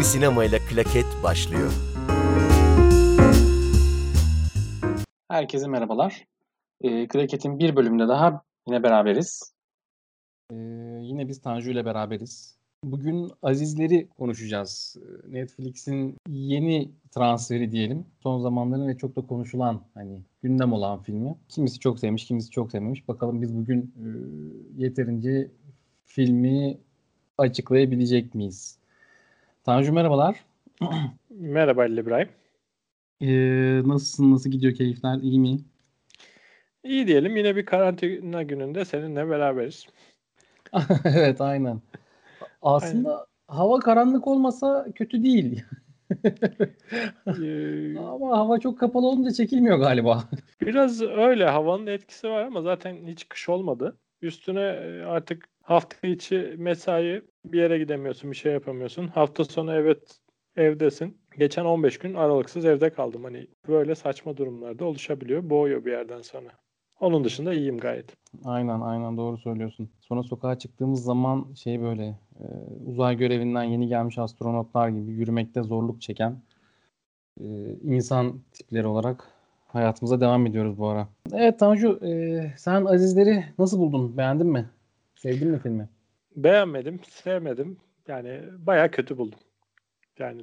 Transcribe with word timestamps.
bir 0.00 0.04
sinemayla 0.04 0.58
klaket 0.58 1.06
başlıyor. 1.22 1.72
Herkese 5.28 5.68
merhabalar. 5.68 6.24
E, 6.80 7.08
Kraket'in 7.08 7.58
bir 7.58 7.76
bölümünde 7.76 8.08
daha 8.08 8.42
yine 8.68 8.82
beraberiz. 8.82 9.52
Ee, 10.52 10.56
yine 11.00 11.28
biz 11.28 11.40
Tanju 11.40 11.70
ile 11.70 11.84
beraberiz. 11.84 12.58
Bugün 12.84 13.30
Azizleri 13.42 14.08
konuşacağız. 14.18 14.96
Ee, 15.00 15.32
Netflix'in 15.32 16.16
yeni 16.28 16.90
transferi 17.10 17.72
diyelim. 17.72 18.06
Son 18.22 18.40
zamanların 18.40 18.88
ve 18.88 18.96
çok 18.96 19.16
da 19.16 19.26
konuşulan 19.26 19.82
hani 19.94 20.22
gündem 20.42 20.72
olan 20.72 21.02
filmi. 21.02 21.34
Kimisi 21.48 21.78
çok 21.78 21.98
sevmiş, 21.98 22.24
kimisi 22.26 22.50
çok 22.50 22.70
sevmemiş. 22.70 23.08
Bakalım 23.08 23.42
biz 23.42 23.56
bugün 23.56 23.80
e, 23.80 24.06
yeterince 24.82 25.50
filmi 26.04 26.78
açıklayabilecek 27.38 28.34
miyiz? 28.34 28.79
Tanju 29.64 29.92
merhabalar. 29.92 30.44
Merhaba 31.30 31.82
Ali 31.82 32.00
İbrahim. 32.00 32.28
Ee, 33.20 33.82
nasılsın? 33.84 34.32
Nasıl 34.32 34.50
gidiyor 34.50 34.74
keyifler? 34.74 35.18
İyi 35.18 35.38
mi? 35.40 35.58
İyi 36.84 37.06
diyelim. 37.06 37.36
Yine 37.36 37.56
bir 37.56 37.66
karantina 37.66 38.42
gününde 38.42 38.84
seninle 38.84 39.28
beraberiz. 39.28 39.86
evet 41.04 41.40
aynen. 41.40 41.80
Aslında 42.62 43.26
hava 43.48 43.78
karanlık 43.80 44.26
olmasa 44.26 44.86
kötü 44.94 45.24
değil. 45.24 45.64
Ee, 47.26 47.98
Ama 47.98 48.38
hava 48.38 48.58
çok 48.60 48.78
kapalı 48.78 49.06
olunca 49.06 49.30
çekilmiyor 49.30 49.78
galiba. 49.78 50.24
Biraz 50.60 51.02
öyle. 51.02 51.44
Havanın 51.44 51.86
etkisi 51.86 52.28
var 52.28 52.44
ama 52.44 52.62
zaten 52.62 53.06
hiç 53.06 53.28
kış 53.28 53.48
olmadı. 53.48 53.96
Üstüne 54.22 54.60
e, 54.60 55.02
artık 55.02 55.48
hafta 55.70 56.06
içi 56.06 56.54
mesai 56.58 57.22
bir 57.44 57.58
yere 57.58 57.78
gidemiyorsun, 57.78 58.30
bir 58.30 58.36
şey 58.36 58.52
yapamıyorsun. 58.52 59.06
Hafta 59.06 59.44
sonu 59.44 59.74
evet 59.74 60.18
evdesin. 60.56 61.18
Geçen 61.38 61.64
15 61.64 61.98
gün 61.98 62.14
aralıksız 62.14 62.64
evde 62.64 62.90
kaldım. 62.90 63.24
Hani 63.24 63.46
böyle 63.68 63.94
saçma 63.94 64.36
durumlarda 64.36 64.84
oluşabiliyor. 64.84 65.50
Boğuyor 65.50 65.84
bir 65.84 65.90
yerden 65.92 66.22
sonra. 66.22 66.48
Onun 67.00 67.24
dışında 67.24 67.54
iyiyim 67.54 67.78
gayet. 67.78 68.16
Aynen 68.44 68.80
aynen 68.80 69.16
doğru 69.16 69.38
söylüyorsun. 69.38 69.90
Sonra 70.00 70.22
sokağa 70.22 70.58
çıktığımız 70.58 71.04
zaman 71.04 71.46
şey 71.54 71.82
böyle 71.82 72.04
e, 72.40 72.46
uzay 72.86 73.16
görevinden 73.16 73.62
yeni 73.62 73.88
gelmiş 73.88 74.18
astronotlar 74.18 74.88
gibi 74.88 75.12
yürümekte 75.12 75.62
zorluk 75.62 76.02
çeken 76.02 76.36
e, 77.40 77.46
insan 77.82 78.40
tipleri 78.52 78.86
olarak 78.86 79.24
hayatımıza 79.68 80.20
devam 80.20 80.46
ediyoruz 80.46 80.78
bu 80.78 80.88
ara. 80.88 81.08
Evet 81.32 81.58
Tanju 81.58 82.00
e, 82.06 82.40
sen 82.58 82.84
Azizleri 82.84 83.44
nasıl 83.58 83.78
buldun? 83.78 84.16
Beğendin 84.16 84.46
mi? 84.46 84.66
Sevdin 85.22 85.48
mi 85.50 85.58
filmi? 85.58 85.88
Beğenmedim, 86.36 87.00
sevmedim. 87.08 87.78
Yani 88.08 88.42
bayağı 88.58 88.90
kötü 88.90 89.18
buldum. 89.18 89.38
Yani 90.18 90.42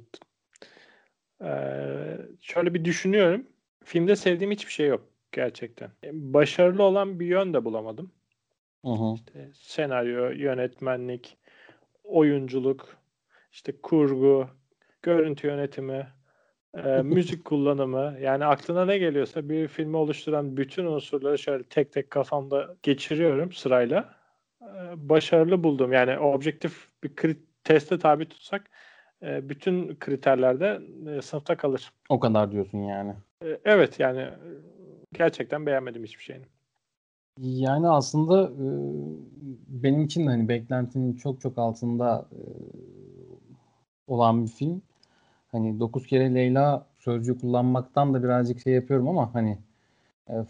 eee, 1.42 2.18
şöyle 2.42 2.74
bir 2.74 2.86
düşünüyorum. 2.86 3.48
Filmde 3.84 4.16
sevdiğim 4.16 4.52
hiçbir 4.52 4.72
şey 4.72 4.88
yok 4.88 5.08
gerçekten. 5.32 5.90
Başarılı 6.14 6.84
olan 6.84 7.20
bir 7.20 7.26
yön 7.26 7.54
de 7.54 7.66
bulamadım. 7.66 8.12
İşte 9.16 9.50
senaryo, 9.54 10.30
yönetmenlik, 10.30 11.38
oyunculuk, 12.04 12.98
işte 13.52 13.82
kurgu, 13.82 14.48
görüntü 15.02 15.48
yönetimi, 15.48 16.08
eee, 16.78 17.02
müzik 17.04 17.46
kullanımı. 17.46 18.18
Yani 18.22 18.46
aklına 18.46 18.86
ne 18.86 18.98
geliyorsa 18.98 19.50
bir 19.50 19.68
filmi 19.68 19.98
oluşturan 19.98 20.58
bütün 20.58 20.86
unsurları 20.86 21.38
şöyle 21.38 21.64
tek 21.64 21.94
tek 21.94 22.12
kafamda 22.12 22.76
geçiriyorum 22.84 23.52
sırayla. 23.52 24.17
Eee, 24.76 25.10
başarılı 25.10 25.64
buldum. 25.64 25.94
Yani 25.94 26.20
objektif 26.20 26.88
bir 27.04 27.10
kri- 27.16 27.38
teste 27.64 28.00
tabi 28.00 28.30
tutsak 28.30 28.70
e, 29.24 29.50
bütün 29.50 29.96
kriterlerde 29.96 30.82
e, 31.18 31.22
sınıfta 31.22 31.58
kalır. 31.58 31.92
O 32.10 32.20
kadar 32.20 32.52
diyorsun 32.52 32.78
yani. 32.78 33.14
E, 33.46 33.60
Evet 33.66 34.00
yani 34.00 34.30
gerçekten 35.14 35.66
beğenmedim 35.66 36.04
hiçbir 36.04 36.24
şeyini. 36.24 36.46
Yani 37.40 37.90
aslında 37.90 38.52
benim 39.68 40.02
için 40.04 40.28
hani 40.28 40.48
beklentinin 40.50 41.14
çok 41.14 41.42
çok 41.42 41.58
altında 41.58 42.26
olan 44.08 44.44
bir 44.46 44.50
film. 44.52 44.82
Hani 45.52 45.80
9 45.80 46.08
kere 46.08 46.36
Leyla 46.36 46.86
sözcüğü 47.00 47.40
kullanmaktan 47.40 48.14
da 48.14 48.24
birazcık 48.24 48.60
şey 48.62 48.74
yapıyorum 48.74 49.08
ama 49.08 49.34
hani 49.34 49.58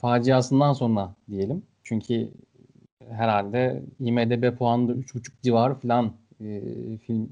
faciasından 0.01 0.73
sonra 0.73 1.15
diyelim. 1.29 1.63
Çünkü 1.83 2.29
herhalde 3.11 3.81
IMDb 3.99 4.57
puanı 4.57 4.87
da 4.87 4.91
3.5 4.91 5.31
civarı 5.43 5.75
falan 5.75 6.11
e, 6.41 6.61
film 6.97 7.29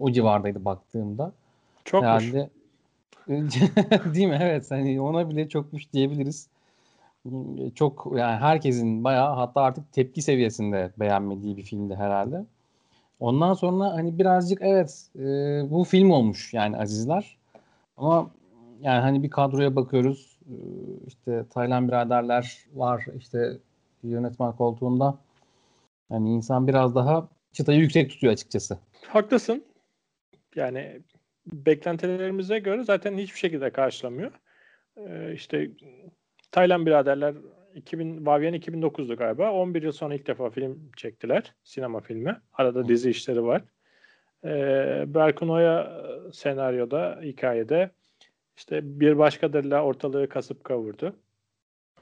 o 0.00 0.12
civardaydı 0.12 0.64
baktığımda. 0.64 1.32
Çokmuş. 1.84 2.08
Herhalde 2.08 2.50
değil 4.14 4.26
mi? 4.26 4.38
Evet 4.40 4.70
hani 4.70 5.00
ona 5.00 5.30
bile 5.30 5.48
çokmuş 5.48 5.92
diyebiliriz. 5.92 6.48
Çok 7.74 8.12
yani 8.16 8.36
herkesin 8.36 9.04
bayağı 9.04 9.34
hatta 9.34 9.62
artık 9.62 9.92
tepki 9.92 10.22
seviyesinde 10.22 10.90
beğenmediği 11.00 11.56
bir 11.56 11.62
filmdi 11.62 11.94
herhalde. 11.94 12.44
Ondan 13.20 13.54
sonra 13.54 13.92
hani 13.92 14.18
birazcık 14.18 14.62
evet 14.62 15.08
e, 15.16 15.22
bu 15.70 15.84
film 15.84 16.10
olmuş 16.10 16.54
yani 16.54 16.78
Azizler. 16.78 17.36
Ama 17.96 18.30
yani 18.82 19.00
hani 19.00 19.22
bir 19.22 19.30
kadroya 19.30 19.76
bakıyoruz. 19.76 20.36
E, 20.46 20.54
işte 21.06 21.44
Taylan 21.50 21.88
biraderler 21.88 22.58
var 22.74 23.06
işte 23.18 23.58
yönetmen 24.08 24.52
koltuğunda. 24.52 25.18
Hani 26.08 26.30
insan 26.32 26.66
biraz 26.66 26.94
daha 26.94 27.28
çıtayı 27.52 27.80
yüksek 27.80 28.10
tutuyor 28.10 28.32
açıkçası. 28.32 28.78
Haklısın. 29.08 29.64
Yani 30.54 31.00
beklentilerimize 31.46 32.58
göre 32.58 32.84
zaten 32.84 33.18
hiçbir 33.18 33.38
şekilde 33.38 33.70
karşılamıyor. 33.70 34.32
Ee, 34.96 35.32
işte 35.34 35.70
Taylan 36.52 36.86
biraderler 36.86 37.34
2000, 37.74 38.26
Vavyen 38.26 38.54
2009'du 38.54 39.16
galiba. 39.16 39.52
11 39.52 39.82
yıl 39.82 39.92
sonra 39.92 40.14
ilk 40.14 40.26
defa 40.26 40.50
film 40.50 40.90
çektiler. 40.96 41.54
Sinema 41.64 42.00
filmi. 42.00 42.40
Arada 42.52 42.88
dizi 42.88 43.10
işleri 43.10 43.44
var. 43.44 43.62
Ee, 44.44 45.04
Berkun 45.06 45.48
Oya 45.48 46.02
senaryoda, 46.32 47.20
hikayede 47.22 47.90
işte 48.56 49.00
bir 49.00 49.18
başkadırla 49.18 49.84
ortalığı 49.84 50.28
kasıp 50.28 50.64
kavurdu. 50.64 51.16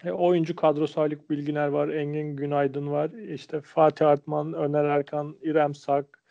E, 0.04 0.10
oyuncu 0.10 0.56
kadrosu 0.56 1.00
Haluk 1.00 1.30
Bilginer 1.30 1.68
var, 1.68 1.88
Engin 1.88 2.36
Günaydın 2.36 2.90
var, 2.90 3.10
işte 3.10 3.60
Fatih 3.60 4.08
Artman, 4.08 4.52
Öner 4.52 4.84
Erkan, 4.84 5.36
İrem 5.42 5.74
Sak, 5.74 6.22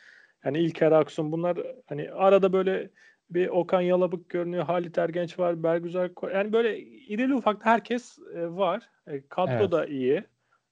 yani 0.46 0.60
İlker 0.60 0.92
Aksun 0.92 1.32
bunlar 1.32 1.58
hani 1.86 2.12
arada 2.12 2.54
böyle 2.54 2.90
bir 3.30 3.48
Okan 3.48 3.82
Yalabık 3.82 4.30
görünüyor, 4.30 4.64
Halit 4.64 4.98
Ergenç 4.98 5.40
var, 5.40 5.64
Bergüzar 5.64 6.12
yani 6.34 6.54
böyle 6.54 6.80
irili 6.80 7.36
ufaklı 7.36 7.66
herkes 7.66 8.20
e, 8.36 8.48
var. 8.48 8.90
E, 9.08 9.28
kadro 9.28 9.54
Evet. 9.54 9.72
da 9.72 9.86
iyi. 9.86 10.24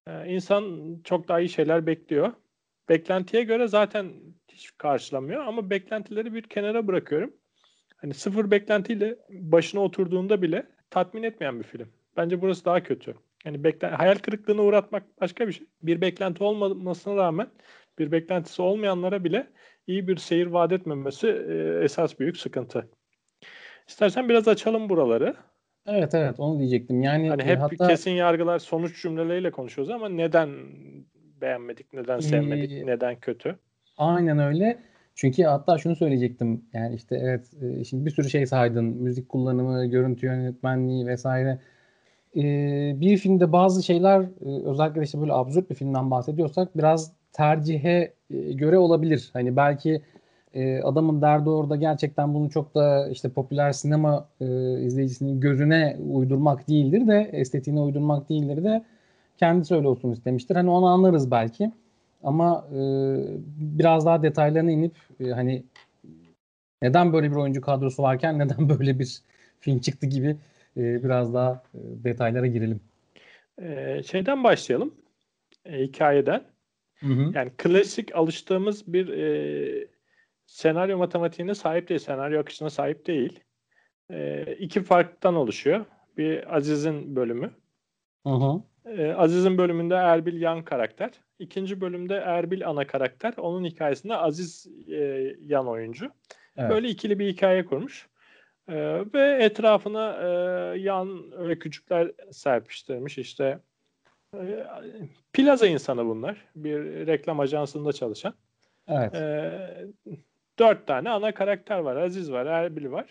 E, 0.08 0.28
insan 0.28 0.96
çok 1.04 1.28
daha 1.28 1.40
iyi 1.40 1.50
şeyler 1.50 1.86
bekliyor. 1.86 2.34
Beklentiye 2.90 3.44
göre 3.44 3.68
zaten 3.68 4.12
hiç 4.48 4.78
karşılamıyor 4.78 5.46
ama 5.46 5.70
beklentileri 5.70 6.34
bir 6.34 6.44
kenara 6.44 6.88
bırakıyorum. 6.88 7.34
Hani 7.96 8.14
sıfır 8.14 8.52
beklentiyle 8.52 9.16
başına 9.30 9.82
oturduğunda 9.82 10.42
bile 10.42 10.66
tatmin 10.90 11.24
etmeyen 11.24 11.60
bir 11.60 11.64
film. 11.64 11.88
Bence 12.20 12.42
burası 12.42 12.66
daha 12.66 12.84
kötü. 12.84 13.16
Yani 13.46 13.64
beklen 13.64 13.92
hayal 13.92 14.16
kırıklığına 14.16 14.62
uğratmak 14.62 15.04
başka 15.22 15.48
bir 15.48 15.54
şey. 15.54 15.68
Bir 15.82 16.02
beklenti 16.02 16.44
olmamasına 16.44 17.16
rağmen 17.16 17.48
bir 18.00 18.12
beklentisi 18.12 18.62
olmayanlara 18.62 19.24
bile 19.24 19.48
iyi 19.88 20.08
bir 20.08 20.18
seyir 20.18 20.48
vaat 20.48 20.72
etmemesi 20.72 21.28
e, 21.28 21.84
esas 21.84 22.20
büyük 22.20 22.38
sıkıntı. 22.38 22.90
İstersen 23.88 24.30
biraz 24.30 24.48
açalım 24.48 24.90
buraları. 24.90 25.36
Evet 25.88 26.14
evet 26.14 26.40
onu 26.40 26.60
diyecektim. 26.60 27.04
Yani 27.04 27.30
Hani 27.30 27.42
e, 27.42 27.46
hep 27.46 27.60
hatta 27.60 27.88
kesin 27.88 28.12
yargılar 28.12 28.60
sonuç 28.60 29.02
cümleleriyle 29.02 29.52
konuşuyoruz 29.52 29.94
ama 29.94 30.10
neden 30.10 30.50
beğenmedik, 31.42 31.94
neden 31.94 32.20
sevmedik, 32.20 32.72
Ee, 32.72 32.86
neden 32.86 33.20
kötü? 33.20 33.60
aynen 33.98 34.40
öyle. 34.40 34.80
Çünkü 35.16 35.44
hatta 35.44 35.78
şunu 35.78 35.96
söyleyecektim. 35.96 36.66
Yani 36.74 36.96
işte 36.96 37.16
evet 37.16 37.52
e, 37.62 37.84
şimdi 37.84 38.06
bir 38.06 38.12
sürü 38.12 38.30
şey 38.30 38.46
saydın. 38.46 38.86
Müzik 38.86 39.30
kullanımı, 39.30 39.86
görüntü 39.86 40.26
yönetmenliği 40.26 41.08
vesaire. 41.08 41.60
E, 42.36 42.42
bir 43.02 43.18
filmde 43.18 43.52
bazı 43.52 43.84
şeyler 43.84 44.22
e, 44.22 44.66
özellikle 44.66 45.04
işte 45.04 45.22
böyle 45.22 45.34
absürt 45.34 45.70
bir 45.70 45.76
filmden 45.76 46.12
bahsediyorsak 46.12 46.78
biraz 46.78 47.12
tercihe 47.34 48.14
e, 48.30 48.54
göre 48.54 48.78
olabilir. 48.78 49.30
Hani 49.34 49.56
belki 49.56 50.02
e, 50.54 50.82
adamın 50.82 51.22
derdi 51.22 51.50
orada 51.50 51.76
gerçekten 51.76 52.34
bunu 52.34 52.50
çok 52.50 52.76
da 52.76 53.10
işte 53.10 53.30
popüler 53.30 53.72
sinema 53.72 54.28
e, 54.42 54.46
izleyicisinin 54.82 55.40
gözüne 55.40 55.98
uydurmak 56.10 56.68
değildir 56.68 57.08
de 57.08 57.30
estetiğine 57.34 57.82
uydurmak 57.82 58.30
değildir 58.30 58.64
de 58.64 58.84
kendisi 59.38 59.76
öyle 59.76 59.88
olsun 59.88 60.12
istemiştir. 60.12 60.56
Hani 60.56 60.70
onu 60.70 60.86
anlarız 60.86 61.32
belki. 61.32 61.72
Ama 62.24 62.66
e, 62.74 62.80
biraz 63.58 64.06
daha 64.06 64.24
detaylarına 64.24 64.72
inip 64.72 64.96
e, 65.20 65.30
hani 65.30 65.64
neden 66.82 67.14
böyle 67.14 67.32
bir 67.32 67.36
oyuncu 67.36 67.62
kadrosu 67.62 68.04
varken 68.04 68.40
neden 68.40 68.70
böyle 68.80 69.00
bir 69.00 69.22
film 69.60 69.80
çıktı 69.80 70.06
gibi 70.08 70.38
e, 70.80 71.04
biraz 71.04 71.34
daha 71.34 71.64
e, 71.74 71.80
detaylara 72.04 72.48
girelim. 72.48 72.82
Ee, 73.62 74.02
şeyden 74.06 74.44
başlayalım. 74.44 74.94
E, 75.66 75.80
hikayeden. 75.84 76.44
Hı 77.00 77.08
hı. 77.08 77.32
Yani 77.36 77.52
klasik 77.58 78.16
alıştığımız 78.16 78.94
bir 78.94 79.08
e, 79.08 79.88
senaryo 80.46 80.98
matematiğine 80.98 81.56
sahip 81.56 81.90
değil, 81.90 82.00
senaryo 82.00 82.42
akışına 82.42 82.70
sahip 82.70 83.08
değil. 83.08 83.40
E, 84.12 84.44
iki 84.60 84.84
farktan 84.84 85.36
oluşuyor. 85.36 85.86
Bir 86.18 86.56
Aziz'in 86.56 87.16
bölümü. 87.16 87.52
Hı 88.28 88.34
hı. 88.34 88.62
E, 88.86 89.14
Aziz'in 89.14 89.58
bölümünde 89.58 89.96
Erbil 89.96 90.42
yan 90.42 90.64
karakter. 90.64 91.12
İkinci 91.40 91.82
bölümde 91.82 92.16
Erbil 92.16 92.68
ana 92.68 92.88
karakter. 92.88 93.34
Onun 93.38 93.66
hikayesinde 93.66 94.16
Aziz 94.16 94.68
e, 94.92 95.36
yan 95.46 95.68
oyuncu. 95.68 96.12
Evet. 96.58 96.70
Böyle 96.70 96.90
ikili 96.90 97.20
bir 97.20 97.28
hikaye 97.28 97.66
kurmuş. 97.66 98.09
E, 98.70 99.06
ve 99.14 99.44
etrafına 99.44 100.18
e, 100.22 100.28
yan 100.80 101.32
öykücükler 101.38 102.12
serpiştirmiş. 102.32 103.18
İşte 103.18 103.60
e, 104.36 104.66
plaza 105.34 105.68
insanı 105.68 106.06
bunlar. 106.06 106.46
Bir 106.56 107.08
reklam 107.08 107.40
ajansında 107.40 107.94
çalışan. 107.94 108.34
Evet. 108.88 109.16
E, 109.16 109.88
dört 110.60 110.88
tane 110.88 111.10
ana 111.10 111.34
karakter 111.34 111.80
var. 111.80 111.96
Aziz 111.96 112.32
var, 112.32 112.46
Erbil 112.46 112.92
var. 112.92 113.06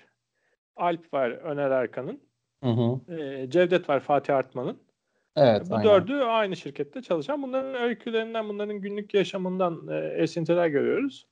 Alp 0.76 1.14
var, 1.14 1.30
Öner 1.30 1.70
Erkan'ın. 1.70 2.20
Hı 2.64 2.70
hı. 2.70 3.14
E, 3.20 3.50
Cevdet 3.50 3.88
var, 3.88 4.00
Fatih 4.00 4.36
Artman'ın. 4.36 4.78
Evet. 5.36 5.62
Bu 5.70 5.74
aynen. 5.74 5.90
dördü 5.90 6.14
aynı 6.14 6.56
şirkette 6.56 7.02
çalışan. 7.02 7.42
Bunların 7.42 7.74
öykülerinden, 7.74 8.48
bunların 8.48 8.76
günlük 8.76 9.14
yaşamından 9.14 9.88
e, 9.88 9.96
esintiler 9.96 10.68
görüyoruz. 10.68 11.26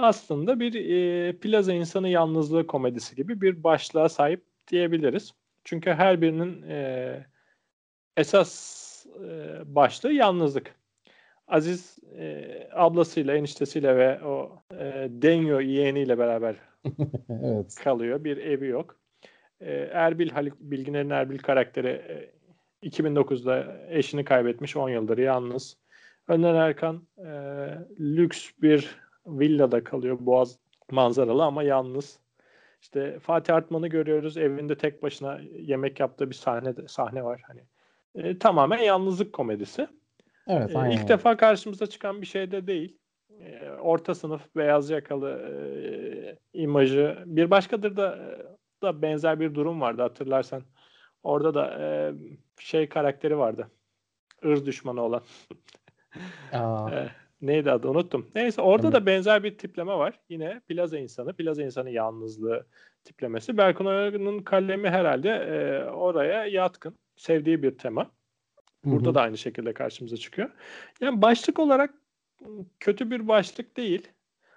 Aslında 0.00 0.60
bir 0.60 0.74
e, 0.74 1.32
plaza 1.32 1.72
insanı 1.72 2.08
yalnızlığı 2.08 2.66
komedisi 2.66 3.16
gibi 3.16 3.40
bir 3.40 3.62
başlığa 3.64 4.08
sahip 4.08 4.44
diyebiliriz. 4.68 5.32
Çünkü 5.64 5.90
her 5.90 6.20
birinin 6.20 6.62
e, 6.62 7.26
esas 8.16 9.06
e, 9.24 9.60
başlığı 9.74 10.12
yalnızlık. 10.12 10.74
Aziz 11.48 11.98
e, 12.18 12.68
ablasıyla, 12.72 13.34
eniştesiyle 13.34 13.96
ve 13.96 14.24
o 14.24 14.62
e, 14.72 15.08
Denyo 15.10 15.60
yeğeniyle 15.60 16.18
beraber 16.18 16.56
evet. 17.28 17.74
kalıyor. 17.74 18.24
Bir 18.24 18.36
evi 18.36 18.66
yok. 18.66 18.96
E, 19.60 19.72
Erbil 19.92 20.30
Haluk 20.30 20.60
Bilginer'in 20.60 21.10
Erbil 21.10 21.38
karakteri 21.38 21.88
e, 21.88 22.88
2009'da 22.88 23.76
eşini 23.88 24.24
kaybetmiş 24.24 24.76
10 24.76 24.88
yıldır 24.88 25.18
yalnız. 25.18 25.76
Öner 26.28 26.54
Erkan 26.54 27.02
e, 27.18 27.28
lüks 28.00 28.50
bir 28.62 29.07
villada 29.28 29.84
kalıyor 29.84 30.16
Boğaz 30.20 30.58
manzaralı 30.90 31.44
ama 31.44 31.62
yalnız. 31.62 32.18
İşte 32.82 33.18
Fatih 33.18 33.54
Artman'ı 33.54 33.88
görüyoruz 33.88 34.36
evinde 34.36 34.78
tek 34.78 35.02
başına 35.02 35.40
yemek 35.58 36.00
yaptığı 36.00 36.30
bir 36.30 36.34
sahne 36.34 36.74
sahne 36.88 37.24
var 37.24 37.42
hani. 37.46 37.60
E, 38.14 38.38
tamamen 38.38 38.78
yalnızlık 38.78 39.32
komedisi. 39.32 39.88
Evet. 40.48 40.74
E, 40.74 40.78
Aynen. 40.78 40.96
ilk 40.96 41.08
defa 41.08 41.36
karşımıza 41.36 41.86
çıkan 41.86 42.20
bir 42.22 42.26
şey 42.26 42.50
de 42.50 42.66
değil. 42.66 42.98
E, 43.40 43.70
orta 43.70 44.14
sınıf 44.14 44.56
beyaz 44.56 44.90
yakalı 44.90 45.30
e, 45.30 46.38
imajı. 46.52 47.22
Bir 47.26 47.50
başkadır 47.50 47.96
da 47.96 48.18
da 48.82 49.02
benzer 49.02 49.40
bir 49.40 49.54
durum 49.54 49.80
vardı 49.80 50.02
hatırlarsan. 50.02 50.62
Orada 51.22 51.54
da 51.54 51.78
e, 51.80 52.12
şey 52.58 52.88
karakteri 52.88 53.38
vardı. 53.38 53.70
Irz 54.42 54.66
düşmanı 54.66 55.02
olan. 55.02 55.22
Aa, 56.52 56.90
E, 56.94 57.08
neydi 57.42 57.70
adı 57.70 57.88
unuttum. 57.88 58.26
Neyse 58.34 58.62
orada 58.62 58.86
Evet. 58.86 58.94
da 58.94 59.06
benzer 59.06 59.44
bir 59.44 59.58
tipleme 59.58 59.92
var. 59.92 60.20
Yine 60.28 60.60
plaza 60.68 60.98
insanı, 60.98 61.32
plaza 61.32 61.62
insanı 61.62 61.90
yalnızlığı 61.90 62.66
tiplemesi. 63.04 63.56
Berkun 63.56 63.86
Oya'nın 63.86 64.38
kalemi 64.38 64.90
herhalde 64.90 65.30
e, 65.30 65.84
oraya 65.90 66.46
yatkın. 66.46 66.94
Sevdiği 67.16 67.62
bir 67.62 67.78
tema. 67.78 68.10
Burada 68.84 69.06
hı 69.06 69.10
hı. 69.10 69.14
da 69.14 69.20
aynı 69.20 69.38
şekilde 69.38 69.72
karşımıza 69.72 70.16
çıkıyor. 70.16 70.50
Yani 71.00 71.22
başlık 71.22 71.58
olarak 71.58 71.94
kötü 72.80 73.10
bir 73.10 73.28
başlık 73.28 73.76
değil. 73.76 74.08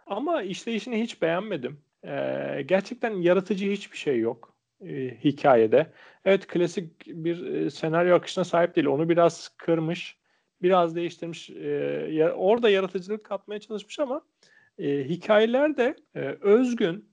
Ama 0.05 0.41
işleyişini 0.41 1.01
hiç 1.01 1.21
beğenmedim. 1.21 1.79
Ee, 2.05 2.61
gerçekten 2.65 3.11
yaratıcı 3.11 3.71
hiçbir 3.71 3.97
şey 3.97 4.19
yok 4.19 4.55
e, 4.85 5.17
hikayede. 5.23 5.91
Evet 6.25 6.47
klasik 6.47 7.07
bir 7.07 7.45
e, 7.45 7.69
senaryo 7.69 8.15
akışına 8.15 8.43
sahip 8.43 8.75
değil. 8.75 8.87
Onu 8.87 9.09
biraz 9.09 9.49
kırmış, 9.57 10.17
biraz 10.63 10.95
değiştirmiş. 10.95 11.49
E, 11.49 12.31
orada 12.35 12.69
yaratıcılık 12.69 13.23
katmaya 13.23 13.59
çalışmış 13.59 13.99
ama 13.99 14.21
e, 14.79 15.03
hikayeler 15.03 15.77
de 15.77 15.95
e, 16.15 16.19
özgün, 16.41 17.09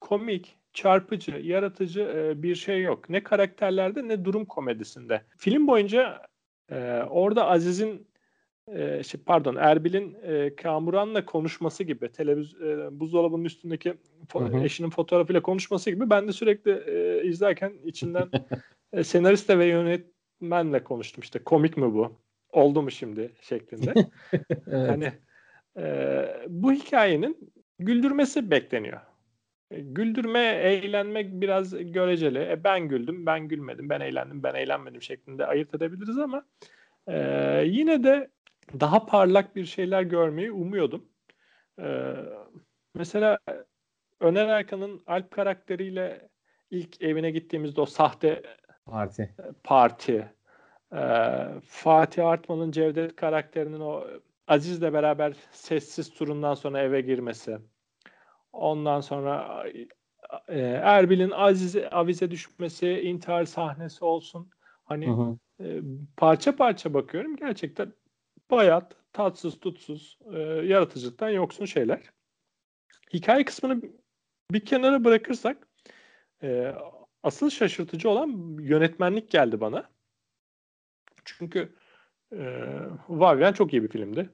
komik, 0.00 0.56
çarpıcı, 0.72 1.30
yaratıcı 1.30 2.00
e, 2.00 2.42
bir 2.42 2.54
şey 2.54 2.82
yok. 2.82 3.08
Ne 3.08 3.22
karakterlerde 3.22 4.08
ne 4.08 4.24
durum 4.24 4.44
komedisinde. 4.44 5.22
Film 5.38 5.66
boyunca 5.66 6.22
e, 6.70 7.02
orada 7.10 7.46
Aziz'in 7.46 8.10
e, 8.74 9.02
şey, 9.02 9.20
pardon 9.26 9.56
Erbil'in 9.56 10.16
e, 10.22 10.56
Kamuran'la 10.56 11.24
konuşması 11.24 11.84
gibi 11.84 12.12
televiz 12.12 12.54
e, 12.54 13.00
buzdolabının 13.00 13.44
üstündeki 13.44 13.94
fo- 14.28 14.52
Hı 14.52 14.58
hı. 14.58 14.64
eşinin 14.64 14.90
fotoğrafıyla 14.90 15.42
konuşması 15.42 15.90
gibi 15.90 16.10
ben 16.10 16.28
de 16.28 16.32
sürekli 16.32 16.70
e, 16.70 17.24
izlerken 17.28 17.72
içinden 17.84 18.28
e, 18.92 19.04
senariste 19.04 19.58
ve 19.58 19.66
yönetmenle 19.66 20.84
konuştum 20.84 21.22
işte 21.22 21.38
komik 21.38 21.76
mi 21.76 21.94
bu 21.94 22.16
oldu 22.52 22.82
mu 22.82 22.90
şimdi 22.90 23.32
şeklinde. 23.40 23.94
Evet. 24.66 24.90
Hani 24.90 25.12
e, 25.78 26.26
bu 26.48 26.72
hikayenin 26.72 27.52
güldürmesi 27.78 28.50
bekleniyor. 28.50 29.00
E, 29.70 29.80
Güldürme, 29.80 30.40
eğlenmek 30.40 31.32
biraz 31.32 31.92
göreceli. 31.92 32.38
E, 32.38 32.64
ben 32.64 32.88
güldüm, 32.88 33.26
ben 33.26 33.48
gülmedim, 33.48 33.88
ben 33.88 34.00
eğlendim, 34.00 34.42
ben 34.42 34.54
eğlenmedim 34.54 35.02
şeklinde 35.02 35.46
ayırt 35.46 35.74
edebiliriz 35.74 36.18
ama 36.18 36.44
e, 37.06 37.16
yine 37.66 38.04
de 38.04 38.30
daha 38.80 39.06
parlak 39.06 39.56
bir 39.56 39.64
şeyler 39.64 40.02
görmeyi 40.02 40.52
umuyordum. 40.52 41.08
E, 41.82 42.14
mesela 42.94 43.38
Öner 44.20 44.48
Erkan'ın 44.48 45.02
Alp 45.06 45.30
karakteriyle 45.30 46.28
ilk 46.70 47.02
evine 47.02 47.30
gittiğimizde 47.30 47.80
o 47.80 47.86
sahte 47.86 48.42
Parti. 48.86 49.34
parti. 49.64 50.32
Ee, 50.94 51.46
Fatih 51.64 52.26
Artman'ın 52.26 52.72
Cevdet 52.72 53.16
karakterinin 53.16 53.80
o 53.80 54.04
Aziz'le 54.48 54.82
beraber 54.82 55.36
sessiz 55.52 56.10
turundan 56.10 56.54
sonra 56.54 56.82
eve 56.82 57.00
girmesi. 57.00 57.58
Ondan 58.52 59.00
sonra 59.00 59.64
e, 60.48 60.60
Erbil'in 60.82 61.30
Aziz'e 61.30 61.90
avize 61.90 62.30
düşmesi, 62.30 62.88
intihar 62.88 63.44
sahnesi 63.44 64.04
olsun. 64.04 64.50
Hani 64.84 65.06
Hı 65.06 65.10
hı. 65.10 65.38
e, 65.64 65.80
parça 66.16 66.56
parça 66.56 66.94
bakıyorum. 66.94 67.36
Gerçekten 67.36 67.92
bayat, 68.50 68.96
tatsız, 69.12 69.60
tutsuz, 69.60 70.18
e, 70.32 70.38
yaratıcılıktan 70.42 71.30
yoksun 71.30 71.64
şeyler. 71.64 72.00
Hikaye 73.12 73.44
kısmını 73.44 73.82
bir 74.50 74.64
kenara 74.64 75.04
bırakırsak 75.04 75.68
e, 76.42 76.74
asıl 77.22 77.50
şaşırtıcı 77.50 78.10
olan 78.10 78.56
yönetmenlik 78.60 79.30
geldi 79.30 79.60
bana. 79.60 79.90
Çünkü 81.24 81.68
e, 82.32 82.66
Vavyen 83.08 83.52
çok 83.52 83.72
iyi 83.72 83.82
bir 83.82 83.88
filmdi. 83.88 84.30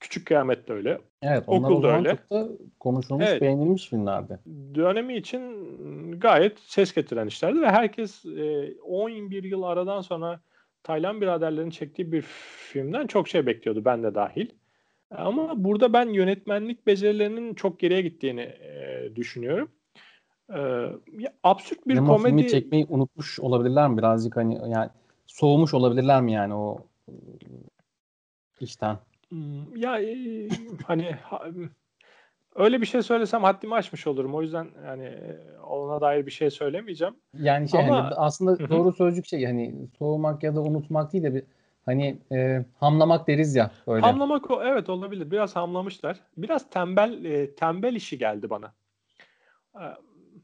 Küçük 0.00 0.26
Kıyamet 0.26 0.68
de 0.68 0.72
öyle. 0.72 1.00
Evet. 1.22 1.44
Onlar 1.46 1.68
o 1.68 1.72
Okulda 1.72 1.88
zaman 1.88 2.04
öyle. 2.04 2.16
çok 2.16 2.30
da 2.30 2.48
konuşulmuş, 2.80 3.26
Evet. 3.28 3.42
beğenilmiş 3.42 3.88
filmlerdi. 3.88 4.38
Dönemi 4.74 5.16
için 5.16 5.50
gayet 6.20 6.58
ses 6.58 6.94
getiren 6.94 7.26
işlerdi 7.26 7.60
ve 7.60 7.70
herkes 7.70 8.24
e, 8.24 8.74
11 8.82 9.44
yıl 9.44 9.62
aradan 9.62 10.00
sonra 10.00 10.40
Taylan 10.82 11.20
biraderlerin 11.20 11.70
çektiği 11.70 12.12
bir 12.12 12.22
filmden 12.72 13.06
çok 13.06 13.28
şey 13.28 13.46
bekliyordu 13.46 13.84
ben 13.84 14.02
de 14.02 14.14
dahil. 14.14 14.50
Ama 15.10 15.64
burada 15.64 15.92
ben 15.92 16.08
yönetmenlik 16.08 16.86
becerilerinin 16.86 17.54
çok 17.54 17.80
geriye 17.80 18.02
gittiğini 18.02 18.40
e, 18.40 19.10
düşünüyorum. 19.16 19.70
E, 20.54 20.58
absürt 21.42 21.86
bir 21.88 21.96
Ama 21.96 22.18
filmi 22.18 22.32
komedi 22.32 22.48
çekmeyi 22.48 22.86
unutmuş 22.88 23.40
olabilirler 23.40 23.88
mi? 23.88 23.98
Birazcık 23.98 24.36
hani 24.36 24.70
yani 24.70 24.90
soğumuş 25.34 25.74
olabilirler 25.74 26.22
mi 26.22 26.32
yani 26.32 26.54
o 26.54 26.86
ıı, 27.08 27.14
işten? 28.60 28.98
Hmm, 29.28 29.76
Ya 29.76 30.00
e, 30.00 30.48
hani 30.86 31.12
ha- 31.12 31.46
öyle 32.54 32.80
bir 32.80 32.86
şey 32.86 33.02
söylesem 33.02 33.42
haddimi 33.42 33.74
aşmış 33.74 34.06
olurum. 34.06 34.34
O 34.34 34.42
yüzden 34.42 34.68
yani 34.86 35.04
e, 35.04 35.38
ona 35.66 36.00
dair 36.00 36.26
bir 36.26 36.30
şey 36.30 36.50
söylemeyeceğim. 36.50 37.14
Yani 37.38 37.68
şey 37.68 37.80
Ama- 37.80 37.96
hani 37.96 38.14
aslında 38.14 38.50
Hı 38.50 38.64
hı. 38.64 38.70
doğru 38.70 38.92
sözcük 38.92 39.26
şey 39.26 39.44
hani 39.44 39.74
soğumak 39.98 40.42
ya 40.42 40.54
da 40.54 40.60
unutmak 40.62 41.12
değil 41.12 41.24
de 41.24 41.34
bir 41.34 41.42
hani 41.84 42.18
e, 42.32 42.64
hamlamak 42.80 43.28
deriz 43.28 43.54
ya 43.56 43.70
böyle. 43.86 44.00
Hamlamak 44.06 44.50
o 44.50 44.62
evet 44.64 44.88
olabilir. 44.88 45.30
Biraz 45.30 45.56
hamlamışlar. 45.56 46.20
Biraz 46.36 46.70
tembel 46.70 47.24
e, 47.24 47.54
tembel 47.54 47.94
işi 47.94 48.18
geldi 48.18 48.50
bana. 48.50 48.72
E, 49.74 49.84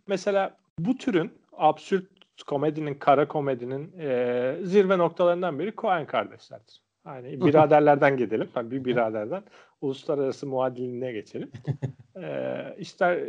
mesela 0.06 0.56
bu 0.78 0.96
türün 0.96 1.32
absürt 1.52 2.15
komedinin, 2.42 2.94
kara 2.94 3.28
komedinin 3.28 3.98
e, 3.98 4.56
zirve 4.62 4.98
noktalarından 4.98 5.58
biri 5.58 5.74
Coen 5.76 6.06
kardeşlerdir. 6.06 6.82
Hani 7.04 7.40
biraderlerden 7.46 8.16
gidelim. 8.16 8.48
Hani 8.54 8.70
bir 8.70 8.84
biraderden 8.84 9.42
uluslararası 9.80 10.46
muadiline 10.46 11.12
geçelim. 11.12 11.50
e, 12.22 12.52
ister 12.78 13.24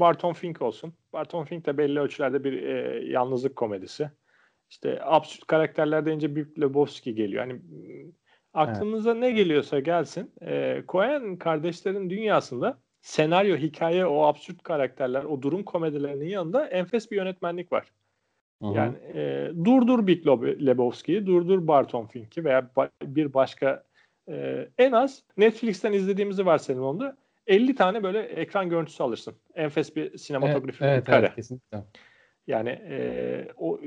Barton 0.00 0.32
Fink 0.32 0.62
olsun. 0.62 0.92
Barton 1.12 1.44
Fink 1.44 1.66
de 1.66 1.78
belli 1.78 2.00
ölçülerde 2.00 2.44
bir 2.44 2.62
e, 2.62 3.04
yalnızlık 3.06 3.56
komedisi. 3.56 4.10
İşte 4.70 5.00
absürt 5.02 5.46
karakterler 5.46 6.06
deyince 6.06 6.36
Big 6.36 6.58
Lebowski 6.60 7.14
geliyor. 7.14 7.46
Hani 7.46 7.60
aklınıza 8.54 9.14
ne 9.14 9.30
geliyorsa 9.30 9.80
gelsin. 9.80 10.32
E, 10.42 10.82
Coen 10.88 11.36
kardeşlerin 11.36 12.10
dünyasında 12.10 12.78
senaryo, 13.00 13.56
hikaye, 13.56 14.06
o 14.06 14.22
absürt 14.22 14.62
karakterler, 14.62 15.24
o 15.24 15.42
durum 15.42 15.62
komedilerinin 15.62 16.28
yanında 16.28 16.66
enfes 16.66 17.10
bir 17.10 17.16
yönetmenlik 17.16 17.72
var. 17.72 17.92
Hı-hı. 18.62 18.72
Yani 18.74 18.94
e, 19.14 19.50
durdur 19.64 20.06
Big 20.06 20.26
Lebowski'yi, 20.66 21.26
durdur 21.26 21.66
Barton 21.66 22.06
Fink'i 22.06 22.44
veya 22.44 22.70
ba- 22.76 22.90
bir 23.02 23.34
başka 23.34 23.84
e, 24.28 24.68
en 24.78 24.92
az 24.92 25.22
Netflix'ten 25.36 25.92
izlediğimizi 25.92 26.46
varsayalım 26.46 26.84
onda 26.86 27.16
50 27.46 27.74
tane 27.74 28.02
böyle 28.02 28.20
ekran 28.22 28.68
görüntüsü 28.68 29.02
alırsın. 29.02 29.34
Enfes 29.54 29.96
bir 29.96 30.18
sinematografik 30.18 30.82
evet, 30.82 31.04
kare. 31.04 31.26
Evet, 31.26 31.34
kesinlikle. 31.34 31.84
Yani 32.46 32.68
e, 32.68 33.48
o 33.56 33.80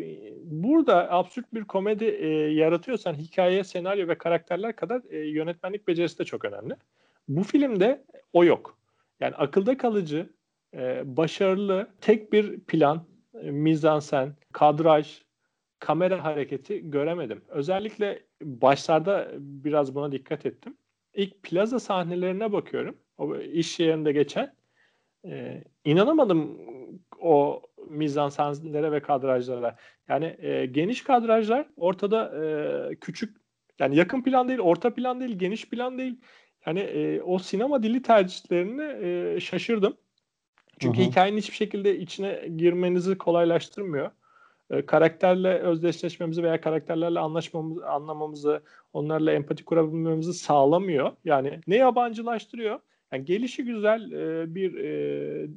burada 0.43 1.11
absürt 1.11 1.53
bir 1.53 1.63
komedi 1.63 2.05
e, 2.05 2.27
yaratıyorsan 2.53 3.13
hikaye, 3.13 3.63
senaryo 3.63 4.07
ve 4.07 4.17
karakterler 4.17 4.75
kadar 4.75 5.01
e, 5.09 5.17
yönetmenlik 5.17 5.87
becerisi 5.87 6.19
de 6.19 6.23
çok 6.23 6.45
önemli. 6.45 6.75
Bu 7.27 7.43
filmde 7.43 8.03
o 8.33 8.43
yok. 8.43 8.77
Yani 9.19 9.35
akılda 9.35 9.77
kalıcı, 9.77 10.29
e, 10.73 11.01
başarılı, 11.17 11.87
tek 12.01 12.33
bir 12.33 12.59
plan, 12.59 12.97
e, 12.97 13.10
mizansen, 13.33 14.35
kadraj, 14.53 15.21
kamera 15.79 16.23
hareketi 16.23 16.91
göremedim. 16.91 17.41
Özellikle 17.47 18.23
başlarda 18.41 19.31
biraz 19.39 19.95
buna 19.95 20.11
dikkat 20.11 20.45
ettim. 20.45 20.77
İlk 21.13 21.43
plaza 21.43 21.79
sahnelerine 21.79 22.51
bakıyorum. 22.53 22.97
O 23.17 23.37
iş 23.37 23.79
yerinde 23.79 24.11
geçen. 24.11 24.55
E, 25.25 25.63
inanamadım 25.85 26.59
o 27.21 27.61
mizansenlere 27.89 28.91
ve 28.91 29.01
kadrajlara. 29.01 29.75
Yani 30.09 30.35
e, 30.39 30.65
geniş 30.65 31.03
kadrajlar 31.03 31.67
ortada 31.77 32.45
e, 32.45 32.95
küçük 32.95 33.37
yani 33.79 33.95
yakın 33.95 34.23
plan 34.23 34.47
değil, 34.47 34.59
orta 34.59 34.93
plan 34.93 35.19
değil, 35.19 35.39
geniş 35.39 35.69
plan 35.69 35.97
değil. 35.97 36.19
Yani 36.65 36.79
e, 36.79 37.21
o 37.21 37.39
sinema 37.39 37.83
dili 37.83 38.01
tercihlerini 38.01 39.05
e, 39.05 39.39
şaşırdım. 39.39 39.97
Çünkü 40.81 40.99
Hı-hı. 40.99 41.07
hikayenin 41.07 41.37
hiçbir 41.37 41.55
şekilde 41.55 41.97
içine 41.97 42.47
girmenizi 42.57 43.17
kolaylaştırmıyor. 43.17 44.11
E, 44.69 44.85
karakterle 44.85 45.59
özdeşleşmemizi 45.59 46.43
veya 46.43 46.61
karakterlerle 46.61 47.19
anlaşmamızı, 47.19 47.87
anlamamızı, 47.87 48.61
onlarla 48.93 49.31
empati 49.31 49.65
kurabilmemizi 49.65 50.33
sağlamıyor. 50.33 51.11
Yani 51.25 51.59
ne 51.67 51.75
yabancılaştırıyor? 51.75 52.79
Yani 53.11 53.25
gelişi 53.25 53.65
güzel 53.65 54.11
e, 54.11 54.55
bir 54.55 54.75
e, 54.75 55.47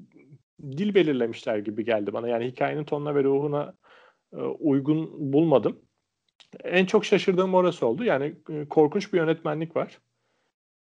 dil 0.62 0.94
belirlemişler 0.94 1.58
gibi 1.58 1.84
geldi 1.84 2.12
bana. 2.12 2.28
Yani 2.28 2.46
hikayenin 2.46 2.84
tonuna 2.84 3.14
ve 3.14 3.24
ruhuna 3.24 3.74
e, 4.32 4.36
uygun 4.36 5.32
bulmadım. 5.32 5.78
En 6.64 6.86
çok 6.86 7.04
şaşırdığım 7.04 7.54
orası 7.54 7.86
oldu. 7.86 8.04
Yani 8.04 8.34
e, 8.50 8.68
korkunç 8.68 9.12
bir 9.12 9.18
yönetmenlik 9.18 9.76
var. 9.76 9.98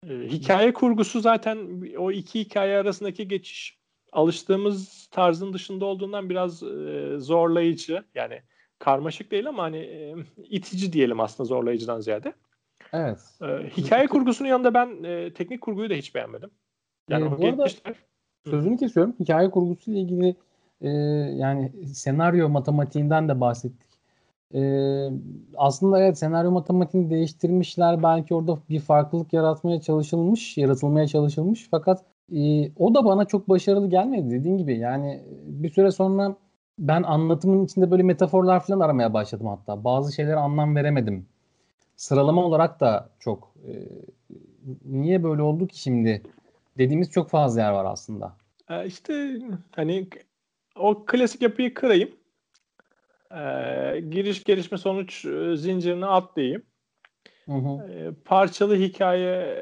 E, 0.08 0.12
hikaye 0.14 0.72
kurgusu 0.72 1.20
zaten 1.20 1.82
o 1.98 2.10
iki 2.10 2.40
hikaye 2.40 2.78
arasındaki 2.78 3.28
geçiş 3.28 3.79
alıştığımız 4.12 5.08
tarzın 5.10 5.52
dışında 5.52 5.84
olduğundan 5.84 6.30
biraz 6.30 6.62
e, 6.62 7.14
zorlayıcı. 7.18 8.04
Yani 8.14 8.40
karmaşık 8.78 9.30
değil 9.30 9.48
ama 9.48 9.62
hani 9.62 9.78
e, 9.78 10.14
itici 10.36 10.92
diyelim 10.92 11.20
aslında 11.20 11.46
zorlayıcıdan 11.46 12.00
ziyade. 12.00 12.32
Evet. 12.92 13.18
E, 13.42 13.46
hikaye 13.76 14.06
kurgusunun 14.06 14.48
yanında 14.48 14.74
ben 14.74 15.04
e, 15.04 15.32
teknik 15.32 15.60
kurguyu 15.60 15.90
da 15.90 15.94
hiç 15.94 16.14
beğenmedim. 16.14 16.50
Yani 17.08 17.26
e, 17.26 17.38
bu 17.38 17.46
arada 17.46 17.66
sözünü 18.44 18.76
kesiyorum. 18.76 19.14
Hikaye 19.20 19.50
kurgusuyla 19.50 20.00
ilgili 20.00 20.36
e, 20.80 20.88
yani 21.36 21.72
senaryo 21.86 22.48
matematiğinden 22.48 23.28
de 23.28 23.40
bahsettik. 23.40 23.90
E, 24.54 24.60
aslında 25.56 26.00
evet 26.00 26.18
senaryo 26.18 26.50
matematiğini 26.50 27.10
değiştirmişler. 27.10 28.02
Belki 28.02 28.34
orada 28.34 28.58
bir 28.70 28.80
farklılık 28.80 29.32
yaratmaya 29.32 29.80
çalışılmış, 29.80 30.58
yaratılmaya 30.58 31.06
çalışılmış. 31.06 31.68
Fakat 31.70 32.04
e, 32.36 32.72
o 32.76 32.94
da 32.94 33.04
bana 33.04 33.24
çok 33.24 33.48
başarılı 33.48 33.90
gelmedi 33.90 34.30
dediğin 34.30 34.56
gibi. 34.56 34.78
Yani 34.78 35.22
bir 35.42 35.70
süre 35.70 35.90
sonra 35.90 36.36
ben 36.78 37.02
anlatımın 37.02 37.64
içinde 37.64 37.90
böyle 37.90 38.02
metaforlar 38.02 38.60
falan 38.60 38.80
aramaya 38.80 39.14
başladım 39.14 39.46
hatta. 39.46 39.84
Bazı 39.84 40.14
şeylere 40.14 40.36
anlam 40.36 40.76
veremedim. 40.76 41.26
Sıralama 41.96 42.44
olarak 42.44 42.80
da 42.80 43.10
çok 43.20 43.54
e, 43.66 43.72
niye 44.84 45.22
böyle 45.22 45.42
oldu 45.42 45.66
ki 45.66 45.80
şimdi 45.80 46.22
dediğimiz 46.78 47.10
çok 47.10 47.30
fazla 47.30 47.60
yer 47.60 47.70
var 47.70 47.84
aslında. 47.84 48.36
İşte 48.86 49.40
hani 49.70 50.08
o 50.76 51.04
klasik 51.06 51.42
yapıyı 51.42 51.74
kırayım. 51.74 52.10
Ee, 53.34 54.00
giriş 54.10 54.44
gelişme 54.44 54.78
sonuç 54.78 55.20
zincirini 55.54 56.06
atlayayım. 56.06 56.62
Hı 57.46 57.52
hı. 57.52 57.88
Ee, 57.90 58.12
parçalı 58.24 58.76
hikaye 58.76 59.56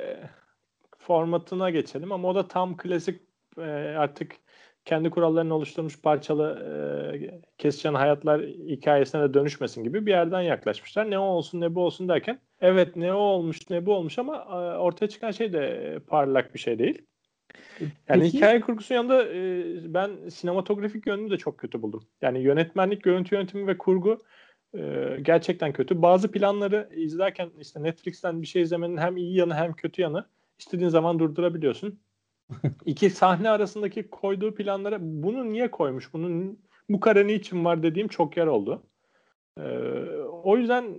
formatına 1.09 1.71
geçelim 1.71 2.13
ama 2.13 2.29
o 2.29 2.35
da 2.35 2.49
tam 2.49 2.77
klasik 2.77 3.21
e, 3.59 3.63
artık 3.99 4.37
kendi 4.85 5.11
kurallarını 5.11 5.55
oluşturmuş 5.55 6.01
parçalı 6.01 6.47
e, 6.65 7.41
kesişen 7.59 7.95
hayatlar 7.95 8.43
hikayesine 8.43 9.23
de 9.23 9.35
dönüşmesin 9.35 9.85
gibi 9.85 10.07
bir 10.07 10.11
yerden 10.11 10.41
yaklaşmışlar. 10.41 11.11
Ne 11.11 11.19
o 11.19 11.23
olsun 11.23 11.61
ne 11.61 11.75
bu 11.75 11.85
olsun 11.85 12.09
derken 12.09 12.41
evet 12.61 12.97
ne 12.97 13.13
o 13.13 13.19
olmuş 13.19 13.71
ne 13.71 13.87
bu 13.87 13.95
olmuş 13.95 14.19
ama 14.19 14.37
e, 14.37 14.79
ortaya 14.79 15.09
çıkan 15.09 15.31
şey 15.31 15.53
de 15.53 15.99
parlak 16.07 16.55
bir 16.55 16.59
şey 16.59 16.79
değil. 16.79 17.03
Yani 18.09 18.23
Peki. 18.23 18.37
hikaye 18.37 18.61
kurgusunun 18.61 18.99
yanında 18.99 19.25
e, 19.25 19.95
ben 19.95 20.29
sinematografik 20.29 21.07
yönünü 21.07 21.31
de 21.31 21.37
çok 21.37 21.59
kötü 21.59 21.83
buldum. 21.83 22.03
Yani 22.23 22.39
yönetmenlik, 22.39 23.03
görüntü 23.03 23.35
yönetimi 23.35 23.67
ve 23.67 23.79
kurgu 23.79 24.19
e, 24.75 25.17
gerçekten 25.23 25.73
kötü. 25.73 26.03
Bazı 26.03 26.31
planları 26.31 26.89
izlerken 26.95 27.51
işte 27.61 27.83
Netflix'ten 27.83 28.43
bir 28.43 28.47
şey 28.47 28.63
izlemenin 28.63 28.97
hem 28.97 29.17
iyi 29.17 29.37
yanı 29.37 29.55
hem 29.55 29.73
kötü 29.73 30.03
yanı 30.03 30.25
istediğin 30.59 30.89
zaman 30.89 31.19
durdurabiliyorsun. 31.19 32.01
İki 32.87 33.11
sahne 33.11 33.51
arasındaki 33.51 34.11
koyduğu 34.11 34.55
planlara 34.55 34.99
bunu 35.01 35.53
niye 35.53 35.71
koymuş? 35.71 36.13
Bunun 36.13 36.59
bu 36.89 37.01
kare 37.01 37.27
niçin 37.27 37.65
var 37.65 37.83
dediğim 37.83 38.09
çok 38.09 38.37
yer 38.37 38.47
oldu. 38.47 38.83
Ee, 39.59 39.63
o 40.43 40.57
yüzden 40.57 40.95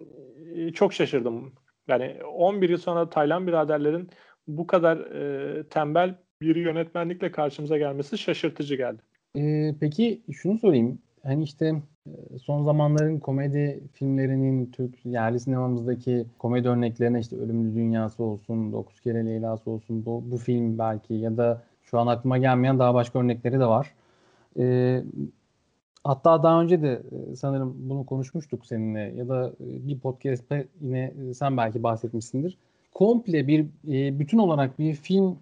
e, 0.56 0.72
çok 0.72 0.94
şaşırdım. 0.94 1.54
Yani 1.88 2.24
11 2.24 2.70
yıl 2.70 2.78
sonra 2.78 3.10
Taylan 3.10 3.48
biraderlerin 3.48 4.10
bu 4.48 4.68
kadar 4.68 4.98
e, 4.98 5.63
tembel 5.63 6.16
bir 6.42 6.56
yönetmenlikle 6.56 7.32
karşımıza 7.32 7.78
gelmesi 7.78 8.18
şaşırtıcı 8.18 8.75
geldi. 8.75 9.01
Ee, 9.38 9.75
peki 9.80 10.24
şunu 10.32 10.58
sorayım. 10.58 11.01
Hani 11.24 11.44
işte 11.44 11.74
son 12.44 12.63
zamanların 12.63 13.20
komedi 13.20 13.84
filmlerinin 13.94 14.66
Türk 14.66 15.06
yerli 15.06 15.39
sinemamızdaki 15.39 16.25
komedi 16.39 16.68
örneklerine 16.68 17.20
işte 17.20 17.36
Ölümlü 17.36 17.75
Dünyası 17.75 18.24
olsun, 18.24 18.74
Dokuz 18.74 19.01
Kere 19.01 19.25
Leyla'sı 19.25 19.72
olsun 19.72 20.06
bu, 20.06 20.24
bu 20.32 20.38
film 20.38 20.80
belki 20.80 21.13
ya 21.13 21.38
da 21.38 21.62
şu 21.84 22.00
an 22.00 22.08
aklıma 22.08 22.38
gelmeyen 22.38 22.80
daha 22.80 22.94
başka 22.94 23.20
örnekleri 23.20 23.60
de 23.60 23.66
var. 23.66 23.94
Ee, 24.60 25.04
hatta 26.04 26.44
daha 26.44 26.62
önce 26.62 26.82
de 26.82 27.01
e, 27.32 27.36
sanırım 27.36 27.75
bunu 27.80 28.06
konuşmuştuk 28.06 28.66
seninle 28.66 29.00
ya 29.00 29.30
da 29.30 29.48
e, 29.48 29.88
bir 29.88 30.00
podcast'te 30.00 30.68
yine 30.82 31.13
sen 31.34 31.58
belki 31.58 31.84
bahsetmişsindir. 31.84 32.58
Komple 32.94 33.48
bir 33.48 33.68
bütün 34.20 34.38
olarak 34.38 34.80
bir 34.80 34.94
film 34.94 35.38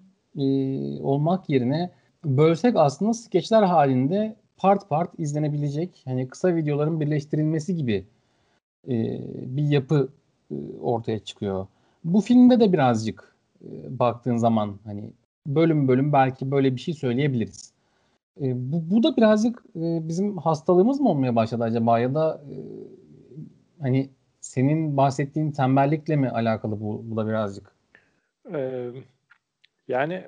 olmak 1.03 1.49
yerine 1.49 1.89
bölsek 2.25 2.75
aslında 2.75 3.13
skeçler 3.13 3.63
halinde 3.63 4.35
part 4.57 4.89
part 4.89 5.19
izlenebilecek 5.19 6.01
hani 6.05 6.27
kısa 6.27 6.55
videoların 6.55 6.99
birleştirilmesi 6.99 7.75
gibi 7.75 8.05
e, 8.87 8.93
bir 9.57 9.63
yapı 9.63 10.09
e, 10.51 10.55
ortaya 10.81 11.19
çıkıyor. 11.19 11.67
Bu 12.03 12.21
filmde 12.21 12.59
de 12.59 12.73
birazcık 12.73 13.35
e, 13.61 13.99
baktığın 13.99 14.37
zaman 14.37 14.79
hani 14.83 15.11
bölüm 15.47 15.87
bölüm 15.87 16.13
belki 16.13 16.51
böyle 16.51 16.75
bir 16.75 16.81
şey 16.81 16.93
söyleyebiliriz. 16.93 17.73
E, 18.41 18.71
bu, 18.71 18.89
bu 18.91 19.03
da 19.03 19.17
birazcık 19.17 19.63
e, 19.75 20.07
bizim 20.07 20.37
hastalığımız 20.37 20.99
mı 20.99 21.09
olmaya 21.09 21.35
başladı 21.35 21.63
acaba 21.63 21.99
ya 21.99 22.15
da 22.15 22.41
e, 22.51 22.55
hani 23.81 24.09
senin 24.41 24.97
bahsettiğin 24.97 25.51
tembellikle 25.51 26.15
mi 26.15 26.29
alakalı 26.29 26.81
bu, 26.81 27.01
bu 27.03 27.17
da 27.17 27.27
birazcık? 27.27 27.71
Ee, 28.53 28.91
yani 29.87 30.27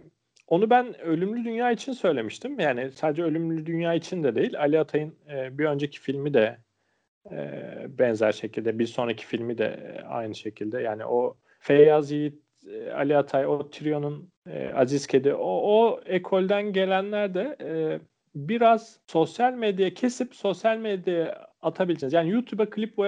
onu 0.50 0.70
ben 0.70 1.02
Ölümlü 1.02 1.44
Dünya 1.44 1.72
için 1.72 1.92
söylemiştim. 1.92 2.60
Yani 2.60 2.92
sadece 2.92 3.24
Ölümlü 3.24 3.66
Dünya 3.66 3.94
için 3.94 4.24
de 4.24 4.36
değil. 4.36 4.60
Ali 4.60 4.80
Atay'ın 4.80 5.16
e, 5.30 5.58
bir 5.58 5.66
önceki 5.66 6.00
filmi 6.00 6.34
de 6.34 6.58
e, 7.32 7.62
benzer 7.90 8.32
şekilde. 8.32 8.80
Bir 8.80 8.86
sonraki 8.86 9.26
filmi 9.26 9.58
de 9.58 10.02
aynı 10.10 10.36
şekilde. 10.36 10.82
Yani 10.82 11.06
o 11.06 11.38
Feyyaz 11.60 12.12
Yiğit, 12.12 12.44
e, 12.68 12.92
Ali 12.92 13.18
Atay, 13.18 13.48
o 13.48 13.70
trionun 13.70 14.30
e, 14.48 14.72
Aziz 14.76 15.08
Kedi, 15.08 15.34
o, 15.34 15.48
o 15.48 16.02
ekolden 16.06 16.74
gelenler 16.74 17.34
de 17.34 17.56
e, 17.62 18.00
biraz 18.36 19.00
sosyal 19.08 19.54
medyaya 19.54 19.94
kesip 19.94 20.36
sosyal 20.36 20.78
medyaya 20.78 21.48
atabileceğiniz 21.62 22.14
yani 22.14 22.30
YouTube'a 22.30 22.70
klip 22.70 23.00